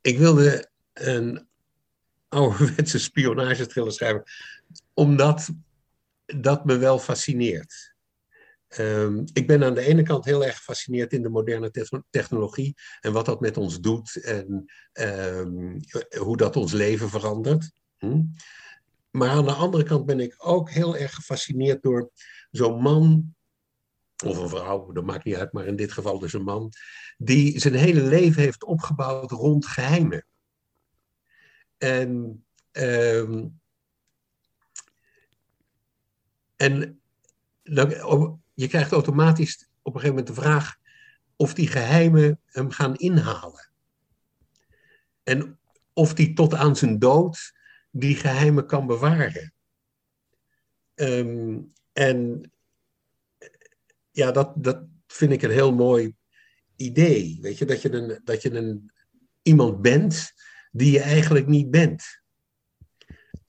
Ik 0.01 0.17
wilde 0.17 0.69
een 0.93 1.47
ouderwetse 2.27 2.99
spionagetriller 2.99 3.91
schrijven, 3.91 4.23
omdat 4.93 5.49
dat 6.37 6.65
me 6.65 6.77
wel 6.77 6.99
fascineert. 6.99 7.93
Ehm, 8.67 9.23
ik 9.33 9.47
ben 9.47 9.63
aan 9.63 9.73
de 9.73 9.81
ene 9.81 10.03
kant 10.03 10.25
heel 10.25 10.45
erg 10.45 10.55
gefascineerd 10.55 11.13
in 11.13 11.21
de 11.21 11.29
moderne 11.29 11.71
technologie 12.09 12.75
en 12.99 13.11
wat 13.11 13.25
dat 13.25 13.39
met 13.39 13.57
ons 13.57 13.79
doet 13.79 14.15
en 14.15 14.65
ehm, 14.91 15.79
hoe 16.17 16.37
dat 16.37 16.55
ons 16.55 16.71
leven 16.71 17.09
verandert. 17.09 17.71
Hm? 17.97 18.21
Maar 19.11 19.29
aan 19.29 19.45
de 19.45 19.51
andere 19.51 19.83
kant 19.83 20.05
ben 20.05 20.19
ik 20.19 20.35
ook 20.37 20.69
heel 20.69 20.97
erg 20.97 21.13
gefascineerd 21.13 21.81
door 21.81 22.11
zo'n 22.51 22.81
man, 22.81 23.35
of 24.25 24.37
een 24.37 24.49
vrouw, 24.49 24.91
dat 24.91 25.03
maakt 25.03 25.23
niet 25.23 25.35
uit, 25.35 25.53
maar 25.53 25.65
in 25.65 25.75
dit 25.75 25.91
geval 25.91 26.19
dus 26.19 26.33
een 26.33 26.43
man, 26.43 26.71
die 27.17 27.59
zijn 27.59 27.73
hele 27.73 28.01
leven 28.01 28.41
heeft 28.41 28.63
opgebouwd 28.63 29.31
rond 29.31 29.65
geheimen. 29.65 30.25
En, 31.77 32.45
ehm, 32.71 33.47
en 36.59 37.01
je 38.53 38.67
krijgt 38.67 38.91
automatisch 38.91 39.67
op 39.81 39.93
een 39.93 39.99
gegeven 39.99 40.15
moment 40.15 40.27
de 40.27 40.41
vraag 40.41 40.77
of 41.35 41.53
die 41.53 41.67
geheimen 41.67 42.39
hem 42.45 42.69
gaan 42.71 42.95
inhalen. 42.95 43.69
En 45.23 45.59
of 45.93 46.13
die 46.13 46.33
tot 46.33 46.53
aan 46.53 46.75
zijn 46.75 46.99
dood 46.99 47.53
die 47.91 48.15
geheimen 48.15 48.65
kan 48.65 48.87
bewaren. 48.87 49.53
Um, 50.95 51.73
en 51.93 52.51
ja, 54.11 54.31
dat, 54.31 54.53
dat 54.55 54.83
vind 55.07 55.31
ik 55.31 55.41
een 55.41 55.51
heel 55.51 55.73
mooi 55.73 56.15
idee. 56.75 57.37
Weet 57.41 57.57
je, 57.57 57.65
dat 57.65 57.81
je, 57.81 57.91
een, 57.91 58.21
dat 58.23 58.41
je 58.41 58.51
een, 58.51 58.91
iemand 59.41 59.81
bent 59.81 60.33
die 60.71 60.91
je 60.91 60.99
eigenlijk 60.99 61.47
niet 61.47 61.71
bent. 61.71 62.18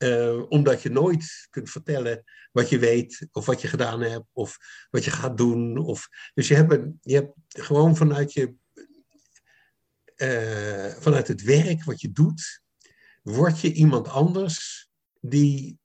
Uh, 0.02 0.50
omdat 0.50 0.82
je 0.82 0.90
nooit 0.90 1.46
kunt 1.50 1.70
vertellen 1.70 2.24
wat 2.52 2.68
je 2.68 2.78
weet, 2.78 3.28
of 3.32 3.46
wat 3.46 3.60
je 3.60 3.68
gedaan 3.68 4.00
hebt, 4.00 4.26
of 4.32 4.58
wat 4.90 5.04
je 5.04 5.10
gaat 5.10 5.36
doen. 5.36 5.78
Of, 5.78 6.08
dus 6.34 6.48
je 6.48 6.54
hebt, 6.54 6.72
een, 6.72 6.98
je 7.00 7.14
hebt 7.14 7.32
gewoon 7.48 7.96
vanuit, 7.96 8.32
je, 8.32 8.54
uh, 10.16 11.02
vanuit 11.02 11.28
het 11.28 11.42
werk 11.42 11.84
wat 11.84 12.00
je 12.00 12.12
doet, 12.12 12.62
word 13.22 13.60
je 13.60 13.72
iemand 13.72 14.08
anders 14.08 14.88
die 15.20 15.78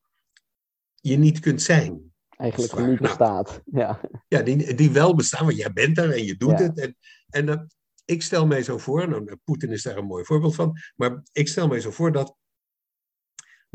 je 0.95 1.17
niet 1.17 1.39
kunt 1.39 1.62
zijn. 1.62 2.13
Eigenlijk 2.30 2.73
niet 2.73 2.86
nou, 2.86 2.97
bestaat. 2.97 3.62
ja, 3.82 4.01
ja 4.28 4.41
die, 4.41 4.73
die 4.73 4.91
wel 4.91 5.15
bestaat, 5.15 5.41
want 5.41 5.58
jij 5.58 5.73
bent 5.73 5.97
er 5.97 6.12
en 6.12 6.25
je 6.25 6.38
doet 6.38 6.60
het. 6.60 6.80
En, 6.80 6.97
en 7.30 7.47
uh, 7.47 7.62
ik 8.06 8.21
stel 8.21 8.47
mij 8.47 8.63
zo 8.63 8.78
voor, 8.78 9.10
nou, 9.10 9.38
Poetin 9.43 9.71
is 9.71 9.84
daar 9.84 9.97
een 9.97 10.06
mooi 10.06 10.25
voorbeeld 10.25 10.56
van, 10.56 10.78
maar 10.95 11.23
ik 11.32 11.47
stel 11.47 11.67
mij 11.67 11.80
zo 11.80 11.91
voor 11.91 12.12
dat 12.12 12.36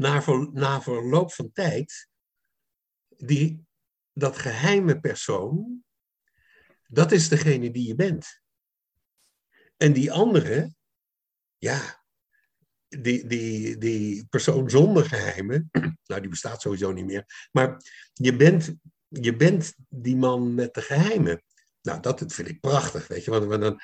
na, 0.01 0.23
ver, 0.23 0.53
na 0.53 0.83
verloop 0.83 1.33
van 1.33 1.53
tijd, 1.53 2.09
die, 3.17 3.67
dat 4.13 4.39
geheime 4.39 5.01
persoon, 5.01 5.85
dat 6.87 7.13
is 7.13 7.29
degene 7.29 7.71
die 7.71 7.87
je 7.87 7.95
bent. 7.95 8.41
En 9.77 9.93
die 9.93 10.13
andere, 10.13 10.75
ja, 11.59 12.05
die, 12.89 13.27
die, 13.27 13.79
die 13.79 14.27
persoon 14.27 14.71
zonder 14.71 15.05
geheimen, 15.05 15.69
nou 16.09 16.21
die 16.21 16.31
bestaat 16.31 16.61
sowieso 16.61 16.93
niet 16.93 17.07
meer, 17.07 17.49
maar 17.53 17.77
je 18.13 18.37
bent, 18.37 18.75
je 19.09 19.37
bent 19.37 19.75
die 19.89 20.17
man 20.17 20.55
met 20.55 20.75
de 20.75 20.83
geheimen. 20.83 21.43
Nou, 21.83 22.01
dat 22.01 22.25
vind 22.27 22.49
ik 22.49 22.61
prachtig, 22.61 23.07
weet 23.07 23.25
je, 23.25 23.31
want, 23.31 23.61
dan, 23.61 23.81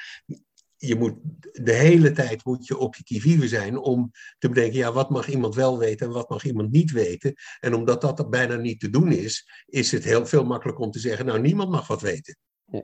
je 0.77 0.95
moet 0.95 1.15
de 1.53 1.73
hele 1.73 2.13
tijd 2.13 2.45
moet 2.45 2.67
je 2.67 2.79
op 2.79 2.95
je 2.95 3.05
kivive 3.05 3.49
zijn 3.49 3.79
om 3.79 4.11
te 4.39 4.49
bedenken, 4.49 4.79
ja, 4.79 4.93
wat 4.93 5.11
mag 5.11 5.29
iemand 5.29 5.55
wel 5.55 5.79
weten 5.79 6.07
en 6.07 6.13
wat 6.13 6.29
mag 6.29 6.45
iemand 6.45 6.71
niet 6.71 6.91
weten. 6.91 7.35
En 7.61 7.75
omdat 7.75 8.01
dat 8.01 8.31
bijna 8.31 8.57
niet 8.57 8.81
te 8.81 8.91
doen 8.91 9.13
is, 9.13 9.65
is 9.67 9.93
het 9.93 10.05
heel 10.05 10.27
veel 10.27 10.45
makkelijker 10.45 10.85
om 10.85 10.91
te 10.91 10.99
zeggen, 10.99 11.27
nou, 11.27 11.41
niemand 11.41 11.71
mag 11.71 11.87
wat 11.87 12.01
weten. 12.01 12.37
Ja. 12.65 12.83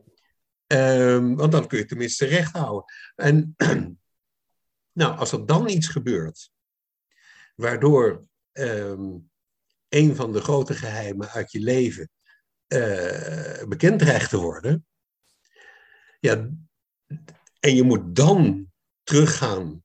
Um, 0.67 1.37
want 1.37 1.53
dan 1.53 1.67
kun 1.67 1.79
je 1.79 1.85
tenminste 1.85 2.27
recht 2.27 2.53
houden. 2.53 2.85
En 3.15 3.55
nou, 5.01 5.19
als 5.19 5.33
er 5.33 5.47
dan 5.47 5.69
iets 5.69 5.89
gebeurt, 5.89 6.51
waardoor 7.55 8.27
um, 8.53 9.31
een 9.89 10.17
van 10.17 10.33
de 10.33 10.41
grote 10.41 10.75
geheimen 10.75 11.29
uit 11.29 11.53
je 11.53 11.61
leven 11.61 12.11
uh, 12.69 13.63
bekend 13.69 13.99
dreigt 13.99 14.31
te 14.31 14.37
worden, 14.37 14.87
ja, 16.21 16.51
en 17.65 17.75
je 17.75 17.83
moet 17.83 18.17
dan 18.17 18.71
teruggaan 19.03 19.85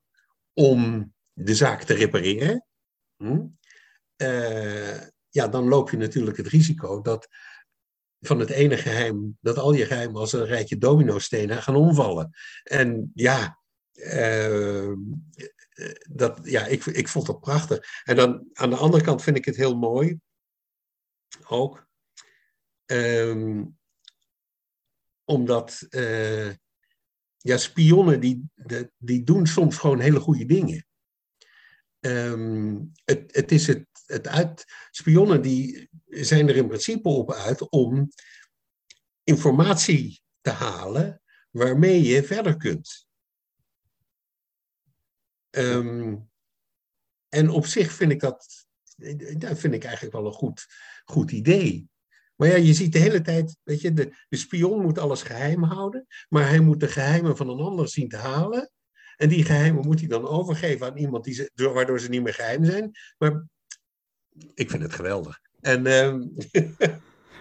om 0.52 1.12
de 1.32 1.54
zaak 1.54 1.82
te 1.82 1.94
repareren. 1.94 2.66
Hm? 3.16 3.46
Uh, 4.16 5.00
ja, 5.28 5.48
dan 5.48 5.68
loop 5.68 5.90
je 5.90 5.96
natuurlijk 5.96 6.36
het 6.36 6.46
risico 6.46 7.00
dat 7.00 7.28
van 8.20 8.38
het 8.38 8.50
ene 8.50 8.76
geheim, 8.76 9.38
dat 9.40 9.58
al 9.58 9.72
je 9.72 9.86
geheimen 9.86 10.20
als 10.20 10.32
een 10.32 10.44
rijtje 10.44 10.78
dominostenen 10.78 11.62
gaan 11.62 11.76
omvallen. 11.76 12.30
En 12.62 13.10
ja, 13.14 13.58
uh, 13.92 14.92
dat, 16.10 16.40
ja 16.42 16.66
ik, 16.66 16.84
ik 16.84 17.08
vond 17.08 17.26
dat 17.26 17.40
prachtig. 17.40 18.02
En 18.04 18.16
dan 18.16 18.48
aan 18.52 18.70
de 18.70 18.76
andere 18.76 19.04
kant 19.04 19.22
vind 19.22 19.36
ik 19.36 19.44
het 19.44 19.56
heel 19.56 19.76
mooi, 19.76 20.18
ook, 21.46 21.86
um, 22.86 23.78
omdat 25.24 25.86
uh, 25.90 26.52
ja, 27.48 27.56
spionnen 27.56 28.20
die, 28.20 28.50
die 28.98 29.24
doen 29.24 29.46
soms 29.46 29.76
gewoon 29.76 30.00
hele 30.00 30.20
goede 30.20 30.44
dingen. 30.44 30.86
Um, 32.00 32.92
het, 33.04 33.34
het 33.34 33.52
is 33.52 33.66
het, 33.66 34.26
uit, 34.26 34.64
spionnen 34.90 35.42
die 35.42 35.88
zijn 36.06 36.48
er 36.48 36.56
in 36.56 36.66
principe 36.66 37.08
op 37.08 37.32
uit 37.32 37.68
om 37.68 38.10
informatie 39.24 40.22
te 40.40 40.50
halen 40.50 41.22
waarmee 41.50 42.02
je 42.02 42.22
verder 42.22 42.56
kunt. 42.56 43.06
Um, 45.50 46.30
en 47.28 47.50
op 47.50 47.66
zich 47.66 47.92
vind 47.92 48.12
ik 48.12 48.20
dat, 48.20 48.66
dat 49.36 49.58
vind 49.58 49.74
ik 49.74 49.84
eigenlijk 49.84 50.14
wel 50.14 50.26
een 50.26 50.32
goed, 50.32 50.66
goed 51.04 51.30
idee. 51.30 51.88
Maar 52.38 52.48
ja, 52.48 52.56
je 52.56 52.74
ziet 52.74 52.92
de 52.92 52.98
hele 52.98 53.20
tijd, 53.20 53.56
weet 53.62 53.80
je, 53.80 53.92
de, 53.92 54.12
de 54.28 54.36
spion 54.36 54.82
moet 54.82 54.98
alles 54.98 55.22
geheim 55.22 55.62
houden, 55.62 56.06
maar 56.28 56.48
hij 56.48 56.60
moet 56.60 56.80
de 56.80 56.88
geheimen 56.88 57.36
van 57.36 57.48
een 57.48 57.60
ander 57.60 57.88
zien 57.88 58.08
te 58.08 58.16
halen. 58.16 58.70
En 59.16 59.28
die 59.28 59.44
geheimen 59.44 59.86
moet 59.86 59.98
hij 59.98 60.08
dan 60.08 60.26
overgeven 60.26 60.86
aan 60.86 60.96
iemand 60.96 61.24
die 61.24 61.34
ze, 61.34 61.50
waardoor 61.54 62.00
ze 62.00 62.08
niet 62.08 62.22
meer 62.22 62.34
geheim 62.34 62.64
zijn. 62.64 62.90
Maar 63.18 63.46
ik 64.54 64.70
vind 64.70 64.82
het 64.82 64.92
geweldig. 64.92 65.40
En, 65.60 65.86
uh... 65.86 66.14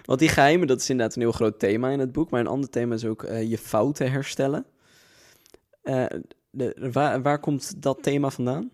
Want 0.05 0.19
die 0.19 0.29
geheimen, 0.29 0.67
dat 0.67 0.81
is 0.81 0.89
inderdaad 0.89 1.15
een 1.15 1.21
heel 1.21 1.31
groot 1.31 1.59
thema 1.59 1.89
in 1.89 1.99
het 1.99 2.11
boek. 2.11 2.29
Maar 2.29 2.39
een 2.39 2.47
ander 2.47 2.69
thema 2.69 2.95
is 2.95 3.05
ook 3.05 3.23
uh, 3.23 3.49
je 3.49 3.57
fouten 3.57 4.11
herstellen. 4.11 4.65
Uh, 5.83 6.05
de, 6.49 6.89
waar, 6.91 7.21
waar 7.21 7.39
komt 7.39 7.81
dat 7.81 8.03
thema 8.03 8.29
vandaan? 8.29 8.71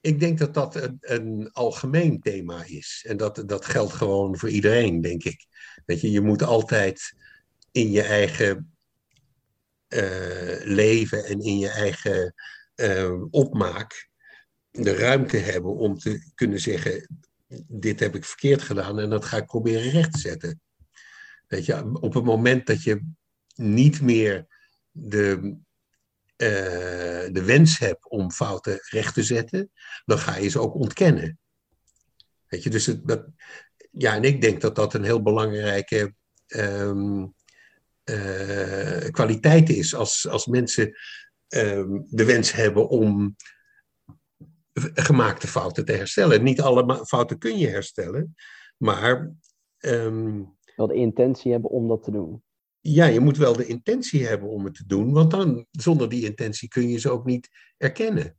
Ik 0.00 0.20
denk 0.20 0.38
dat 0.38 0.54
dat 0.54 0.74
een, 0.74 0.96
een, 1.00 1.52
algemeen 1.52 2.20
thema 2.20 2.64
is. 2.64 3.04
En 3.08 3.16
dat, 3.16 3.42
dat 3.46 3.64
geldt 3.64 3.92
gewoon 3.92 4.38
voor 4.38 4.48
iedereen, 4.48 5.00
denk 5.00 5.24
ik. 5.24 5.46
Weet 5.86 6.00
je, 6.00 6.10
je 6.10 6.20
moet 6.20 6.42
altijd 6.42 7.14
in 7.72 7.90
je 7.90 8.02
eigen 8.02 8.72
uh, 9.88 10.60
leven 10.64 11.24
en 11.24 11.40
in 11.40 11.58
je 11.58 11.68
eigen 11.68 12.34
uh, 12.76 13.22
opmaak 13.30 14.08
de 14.70 14.94
ruimte 14.94 15.36
hebben 15.36 15.74
om 15.74 15.98
te 15.98 16.30
kunnen 16.34 16.60
zeggen: 16.60 17.08
dit 17.66 18.00
heb 18.00 18.14
ik 18.14 18.24
verkeerd 18.24 18.62
gedaan 18.62 18.98
en 18.98 19.10
dat 19.10 19.24
ga 19.24 19.36
ik 19.36 19.46
proberen 19.46 19.90
recht 19.90 20.12
te 20.12 20.18
zetten. 20.18 20.60
Weet 21.46 21.66
je, 21.66 22.00
op 22.00 22.14
het 22.14 22.24
moment 22.24 22.66
dat 22.66 22.82
je 22.82 23.02
niet 23.54 24.00
meer 24.00 24.46
de 24.90 25.56
uh, 26.42 26.48
de 27.32 27.42
wens 27.44 27.78
hebt 27.78 28.08
om 28.08 28.30
fouten 28.30 28.78
recht 28.90 29.14
te 29.14 29.22
zetten, 29.22 29.70
dan 30.04 30.18
ga 30.18 30.36
je 30.36 30.48
ze 30.48 30.60
ook 30.60 30.74
ontkennen. 30.74 31.38
Weet 32.46 32.62
je, 32.62 32.70
dus 32.70 32.84
dat, 32.84 33.26
ja, 33.90 34.14
en 34.14 34.22
ik 34.22 34.40
denk 34.40 34.60
dat 34.60 34.74
dat 34.74 34.94
een 34.94 35.04
heel 35.04 35.22
belangrijke 35.22 36.14
um, 36.46 37.34
uh, 38.04 39.08
kwaliteit 39.10 39.68
is 39.68 39.94
als, 39.94 40.28
als 40.28 40.46
mensen 40.46 40.96
um, 41.48 42.06
de 42.10 42.24
wens 42.24 42.52
hebben 42.52 42.88
om 42.88 43.36
gemaakte 44.94 45.46
fouten 45.46 45.84
te 45.84 45.92
herstellen. 45.92 46.42
Niet 46.42 46.60
alle 46.60 47.04
fouten 47.06 47.38
kun 47.38 47.58
je 47.58 47.68
herstellen, 47.68 48.34
maar. 48.76 49.32
Um, 49.78 50.56
wel 50.76 50.86
de 50.86 50.94
intentie 50.94 51.52
hebben 51.52 51.70
om 51.70 51.88
dat 51.88 52.02
te 52.02 52.10
doen 52.10 52.42
ja, 52.80 53.06
je 53.06 53.20
moet 53.20 53.36
wel 53.36 53.52
de 53.52 53.66
intentie 53.66 54.26
hebben 54.26 54.48
om 54.48 54.64
het 54.64 54.74
te 54.74 54.86
doen, 54.86 55.12
want 55.12 55.30
dan 55.30 55.66
zonder 55.70 56.08
die 56.08 56.24
intentie 56.24 56.68
kun 56.68 56.88
je 56.88 56.98
ze 56.98 57.10
ook 57.10 57.24
niet 57.24 57.48
erkennen. 57.76 58.36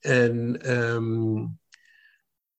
En 0.00 0.70
um, 0.76 1.58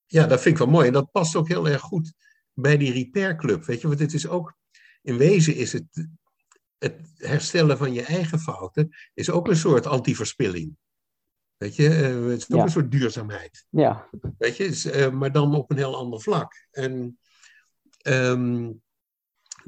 ja, 0.06 0.28
dat 0.28 0.42
vind 0.42 0.54
ik 0.56 0.64
wel 0.64 0.74
mooi. 0.74 0.88
En 0.88 0.94
dat 0.94 1.12
past 1.12 1.36
ook 1.36 1.48
heel 1.48 1.68
erg 1.68 1.82
goed 1.82 2.14
bij 2.54 2.78
die 2.78 2.94
Repair 2.94 3.36
Club. 3.36 3.64
Weet 3.64 3.82
je, 3.82 3.88
want 3.88 4.00
het 4.00 4.14
is 4.14 4.28
ook, 4.28 4.58
in 5.02 5.18
wezen 5.18 5.56
is 5.56 5.74
het, 5.74 6.08
het 6.78 7.14
herstellen 7.16 7.78
van 7.78 7.94
je 7.94 8.04
eigen 8.04 8.40
fouten, 8.40 8.90
is 9.14 9.30
ook 9.30 9.48
een 9.48 9.56
soort 9.56 9.86
antiverspilling. 9.86 10.78
Weet 11.58 11.76
je, 11.76 11.84
uh, 11.84 12.30
het 12.30 12.40
is 12.40 12.52
ook 12.52 12.64
een 12.64 12.70
soort 12.70 12.92
duurzaamheid. 12.92 13.66
Ja. 13.70 14.10
Weet 14.38 14.58
je, 14.58 14.64
is, 14.64 14.86
uh, 14.86 15.10
maar 15.10 15.32
dan 15.32 15.56
op 15.56 15.72
een 15.72 15.78
heel 15.78 15.96
ander 15.96 16.22
vlak. 16.22 16.68
En 16.72 17.20
um, 18.08 18.82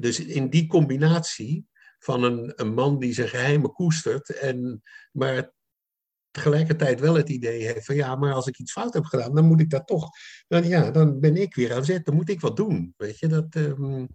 Dus 0.02 0.20
in 0.20 0.48
die 0.48 0.66
combinatie 0.66 1.66
van 1.98 2.22
een, 2.22 2.52
een 2.54 2.74
man 2.74 2.98
die 2.98 3.12
zijn 3.12 3.28
geheimen 3.28 3.72
koestert, 3.72 4.30
en, 4.30 4.82
maar 5.12 5.52
tegelijkertijd 6.30 7.00
wel 7.00 7.14
het 7.14 7.28
idee 7.28 7.62
heeft 7.64 7.84
van 7.84 7.94
ja, 7.94 8.16
maar 8.16 8.32
als 8.32 8.46
ik 8.46 8.58
iets 8.58 8.72
fout 8.72 8.94
heb 8.94 9.04
gedaan, 9.04 9.34
dan 9.34 9.44
moet 9.44 9.60
ik 9.60 9.70
dat 9.70 9.86
toch, 9.86 10.10
dan, 10.48 10.68
ja, 10.68 10.90
dan 10.90 11.20
ben 11.20 11.36
ik 11.36 11.54
weer 11.54 11.74
aan 11.74 11.84
zet, 11.84 12.04
dan 12.04 12.14
moet 12.14 12.28
ik 12.28 12.40
wat 12.40 12.56
doen. 12.56 12.94
Weet 12.96 13.18
je, 13.18 13.26
dat, 13.26 13.54
ehm, 13.54 14.06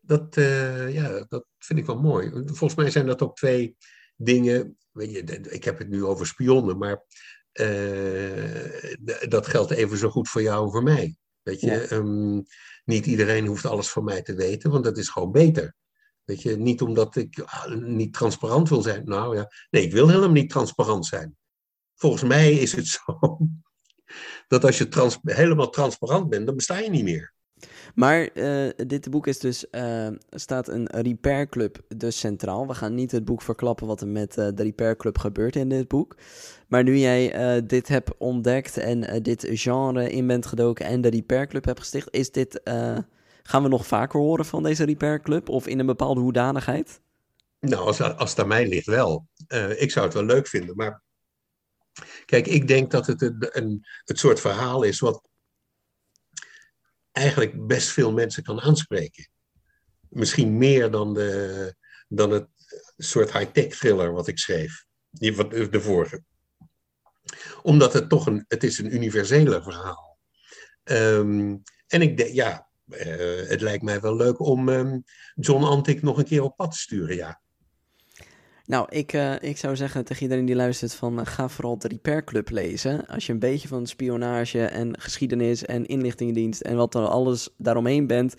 dat, 0.00 0.36
uh, 0.36 0.94
ja, 0.94 1.24
dat 1.28 1.46
vind 1.58 1.78
ik 1.78 1.86
wel 1.86 2.00
mooi. 2.00 2.30
Volgens 2.44 2.74
mij 2.74 2.90
zijn 2.90 3.06
dat 3.06 3.22
ook 3.22 3.36
twee 3.36 3.76
dingen, 4.16 4.76
weet 4.90 5.10
je, 5.10 5.22
ik 5.50 5.64
heb 5.64 5.78
het 5.78 5.88
nu 5.88 6.04
over 6.04 6.26
spionnen, 6.26 6.78
maar 6.78 7.04
uh, 7.60 9.28
dat 9.28 9.46
geldt 9.46 9.70
even 9.70 9.98
zo 9.98 10.10
goed 10.10 10.28
voor 10.28 10.42
jou 10.42 10.64
en 10.64 10.72
voor 10.72 10.82
mij. 10.82 11.16
Weet 11.44 11.60
je, 11.60 11.66
ja. 11.66 11.90
um, 11.90 12.44
niet 12.84 13.06
iedereen 13.06 13.46
hoeft 13.46 13.64
alles 13.64 13.88
van 13.88 14.04
mij 14.04 14.22
te 14.22 14.34
weten, 14.34 14.70
want 14.70 14.84
dat 14.84 14.98
is 14.98 15.08
gewoon 15.08 15.32
beter. 15.32 15.74
Weet 16.24 16.42
je, 16.42 16.56
niet 16.56 16.82
omdat 16.82 17.16
ik 17.16 17.40
ah, 17.40 17.74
niet 17.74 18.12
transparant 18.12 18.68
wil 18.68 18.82
zijn. 18.82 19.04
Nou 19.04 19.36
ja, 19.36 19.50
nee, 19.70 19.82
ik 19.82 19.92
wil 19.92 20.08
helemaal 20.08 20.30
niet 20.30 20.50
transparant 20.50 21.06
zijn. 21.06 21.36
Volgens 21.94 22.22
mij 22.22 22.52
is 22.52 22.72
het 22.72 22.86
zo 22.96 23.38
dat 24.46 24.64
als 24.64 24.78
je 24.78 24.88
trans 24.88 25.18
helemaal 25.22 25.70
transparant 25.70 26.28
bent, 26.28 26.46
dan 26.46 26.56
besta 26.56 26.78
je 26.78 26.90
niet 26.90 27.04
meer. 27.04 27.32
Maar 27.94 28.28
uh, 28.34 28.70
dit 28.86 29.10
boek 29.10 29.26
is 29.26 29.38
dus, 29.38 29.64
uh, 29.70 30.08
staat 30.30 30.68
een 30.68 30.86
Repair 30.86 31.48
Club 31.48 31.80
dus 31.96 32.18
centraal. 32.18 32.66
We 32.66 32.74
gaan 32.74 32.94
niet 32.94 33.12
het 33.12 33.24
boek 33.24 33.42
verklappen 33.42 33.86
wat 33.86 34.00
er 34.00 34.08
met 34.08 34.36
uh, 34.36 34.48
de 34.54 34.62
Repair 34.62 34.96
Club 34.96 35.18
gebeurt 35.18 35.56
in 35.56 35.68
dit 35.68 35.88
boek. 35.88 36.16
Maar 36.68 36.82
nu 36.82 36.96
jij 36.96 37.62
dit 37.66 37.88
hebt 37.88 38.10
ontdekt 38.18 38.76
en 38.76 39.22
dit 39.22 39.46
genre 39.50 40.10
in 40.10 40.26
bent 40.26 40.46
gedoken 40.46 40.86
en 40.86 41.00
de 41.00 41.08
Repair 41.08 41.46
Club 41.46 41.64
hebt 41.64 41.78
gesticht, 41.78 42.08
is 42.10 42.30
dit, 42.30 42.60
gaan 43.42 43.62
we 43.62 43.68
nog 43.68 43.86
vaker 43.86 44.20
horen 44.20 44.44
van 44.44 44.62
deze 44.62 44.84
Repair 44.84 45.20
Club 45.20 45.48
of 45.48 45.66
in 45.66 45.78
een 45.78 45.86
bepaalde 45.86 46.20
hoedanigheid? 46.20 47.00
Nou, 47.60 47.84
als, 47.86 48.00
als 48.00 48.30
het 48.30 48.38
aan 48.40 48.48
mij 48.48 48.68
ligt 48.68 48.86
wel. 48.86 49.28
ik 49.76 49.90
zou 49.90 50.04
het 50.04 50.14
wel 50.14 50.24
leuk 50.24 50.46
vinden, 50.46 50.76
maar 50.76 51.02
kijk, 52.24 52.46
ik 52.46 52.68
denk 52.68 52.90
dat 52.90 53.06
het 53.06 53.22
een, 53.22 53.36
een, 53.38 53.86
het 54.04 54.18
soort 54.18 54.40
verhaal 54.40 54.82
is 54.82 55.00
wat 55.00 55.28
eigenlijk 57.14 57.66
best 57.66 57.88
veel 57.88 58.12
mensen 58.12 58.42
kan 58.42 58.60
aanspreken. 58.60 59.28
Misschien 60.08 60.58
meer 60.58 60.90
dan, 60.90 61.14
de, 61.14 61.74
dan 62.08 62.30
het 62.30 62.48
soort 62.96 63.32
high-tech 63.32 63.66
thriller 63.66 64.12
wat 64.12 64.28
ik 64.28 64.38
schreef, 64.38 64.84
die, 65.10 65.36
wat, 65.36 65.50
de 65.50 65.80
vorige. 65.80 66.22
Omdat 67.62 67.92
het 67.92 68.08
toch 68.08 68.26
een, 68.26 68.44
het 68.48 68.64
is 68.64 68.78
een 68.78 68.94
universele 68.94 69.62
verhaal. 69.62 70.18
Um, 70.84 71.62
en 71.86 72.02
ik 72.02 72.16
denk, 72.16 72.32
ja, 72.32 72.68
uh, 72.86 73.48
het 73.48 73.60
lijkt 73.60 73.82
mij 73.82 74.00
wel 74.00 74.16
leuk 74.16 74.40
om 74.40 74.68
um, 74.68 75.04
John 75.34 75.64
Antic 75.64 76.02
nog 76.02 76.18
een 76.18 76.24
keer 76.24 76.42
op 76.42 76.56
pad 76.56 76.70
te 76.70 76.78
sturen, 76.78 77.16
ja. 77.16 77.42
Nou, 78.66 78.86
ik, 78.88 79.12
uh, 79.12 79.32
ik 79.40 79.56
zou 79.58 79.76
zeggen 79.76 80.04
tegen 80.04 80.22
iedereen 80.22 80.44
die 80.44 80.54
luistert 80.54 80.94
van 80.94 81.20
uh, 81.20 81.26
ga 81.26 81.48
vooral 81.48 81.78
de 81.78 81.88
Repair 81.88 82.24
Club 82.24 82.50
lezen. 82.50 83.06
Als 83.06 83.26
je 83.26 83.32
een 83.32 83.38
beetje 83.38 83.68
van 83.68 83.86
spionage 83.86 84.64
en 84.64 85.00
geschiedenis 85.00 85.64
en 85.64 85.86
inlichtingendienst 85.86 86.60
en 86.60 86.76
wat 86.76 86.94
er 86.94 87.06
alles 87.06 87.48
daaromheen 87.56 88.06
bent, 88.06 88.34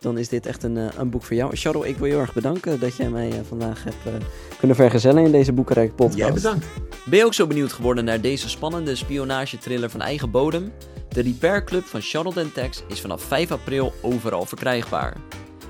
dan 0.00 0.18
is 0.18 0.28
dit 0.28 0.46
echt 0.46 0.62
een, 0.62 0.76
uh, 0.76 0.88
een 0.96 1.10
boek 1.10 1.22
voor 1.22 1.36
jou. 1.36 1.56
Charles, 1.56 1.86
ik 1.86 1.96
wil 1.96 2.06
je 2.06 2.12
heel 2.12 2.20
erg 2.20 2.34
bedanken 2.34 2.80
dat 2.80 2.96
jij 2.96 3.10
mij 3.10 3.32
vandaag 3.48 3.84
hebt 3.84 4.24
kunnen 4.58 4.76
vergezellen 4.76 5.24
in 5.24 5.32
deze 5.32 5.52
Boekenrijk 5.52 5.94
podcast. 5.94 6.18
Jij 6.18 6.32
bedankt. 6.32 6.66
Ben 7.04 7.18
je 7.18 7.24
ook 7.24 7.34
zo 7.34 7.46
benieuwd 7.46 7.72
geworden 7.72 8.04
naar 8.04 8.20
deze 8.20 8.48
spannende 8.48 8.94
spionage-thriller 8.94 9.90
van 9.90 10.00
eigen 10.00 10.30
bodem? 10.30 10.72
De 11.08 11.22
Repair 11.22 11.64
Club 11.64 11.84
van 11.84 12.00
Charlotte 12.00 12.52
Tex 12.52 12.82
is 12.88 13.00
vanaf 13.00 13.22
5 13.22 13.50
april 13.50 13.92
overal 14.02 14.44
verkrijgbaar. 14.44 15.16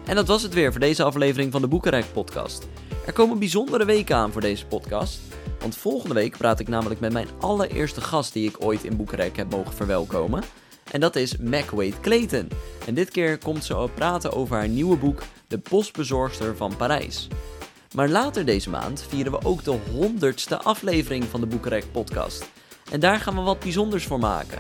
En 0.05 0.15
dat 0.15 0.27
was 0.27 0.43
het 0.43 0.55
weer 0.55 0.71
voor 0.71 0.81
deze 0.81 1.03
aflevering 1.03 1.53
van 1.53 1.61
de 1.61 1.69
Boekenrijk 1.69 2.07
podcast. 2.13 2.69
Er 3.07 3.13
komen 3.13 3.39
bijzondere 3.39 3.85
weken 3.85 4.17
aan 4.17 4.33
voor 4.33 4.41
deze 4.41 4.67
podcast. 4.67 5.21
Want 5.61 5.77
volgende 5.77 6.15
week 6.15 6.37
praat 6.37 6.61
ik 6.61 6.69
namelijk 6.69 7.01
met 7.01 7.13
mijn 7.13 7.29
allereerste 7.41 8.01
gast 8.01 8.33
die 8.33 8.49
ik 8.49 8.65
ooit 8.65 8.85
in 8.85 8.97
Boekenrijk 8.97 9.37
heb 9.37 9.51
mogen 9.51 9.73
verwelkomen. 9.73 10.43
En 10.91 11.01
dat 11.01 11.17
is 11.17 11.37
Mac 11.37 11.71
Wade 11.71 12.01
Clayton. 12.01 12.49
En 12.87 12.95
dit 12.95 13.11
keer 13.11 13.39
komt 13.39 13.65
ze 13.65 13.89
praten 13.95 14.33
over 14.33 14.57
haar 14.57 14.69
nieuwe 14.69 14.97
boek 14.97 15.23
De 15.49 15.59
Postbezorgster 15.59 16.57
van 16.57 16.77
Parijs. 16.77 17.29
Maar 17.95 18.09
later 18.09 18.45
deze 18.45 18.71
maand 18.71 19.05
vieren 19.09 19.33
we 19.33 19.45
ook 19.45 19.65
de 19.65 19.79
honderdste 19.93 20.59
aflevering 20.59 21.25
van 21.25 21.41
de 21.41 21.47
Boekenrijk 21.47 21.93
podcast. 21.93 22.49
En 22.91 23.01
daar 23.01 23.21
gaan 23.21 23.35
we 23.35 23.41
wat 23.41 23.61
bijzonders 23.61 24.05
voor 24.05 24.19
maken. 24.19 24.59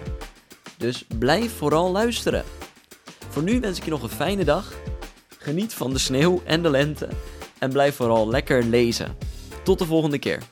Dus 0.78 1.04
blijf 1.18 1.56
vooral 1.56 1.90
luisteren. 1.90 2.44
Voor 3.28 3.42
nu 3.42 3.60
wens 3.60 3.78
ik 3.78 3.84
je 3.84 3.90
nog 3.90 4.02
een 4.02 4.08
fijne 4.08 4.44
dag. 4.44 4.72
Geniet 5.38 5.74
van 5.74 5.92
de 5.92 5.98
sneeuw 5.98 6.42
en 6.44 6.62
de 6.62 6.70
lente 6.70 7.08
en 7.62 7.70
blijf 7.70 7.96
vooral 7.96 8.28
lekker 8.28 8.64
lezen. 8.64 9.16
Tot 9.62 9.78
de 9.78 9.84
volgende 9.84 10.18
keer. 10.18 10.42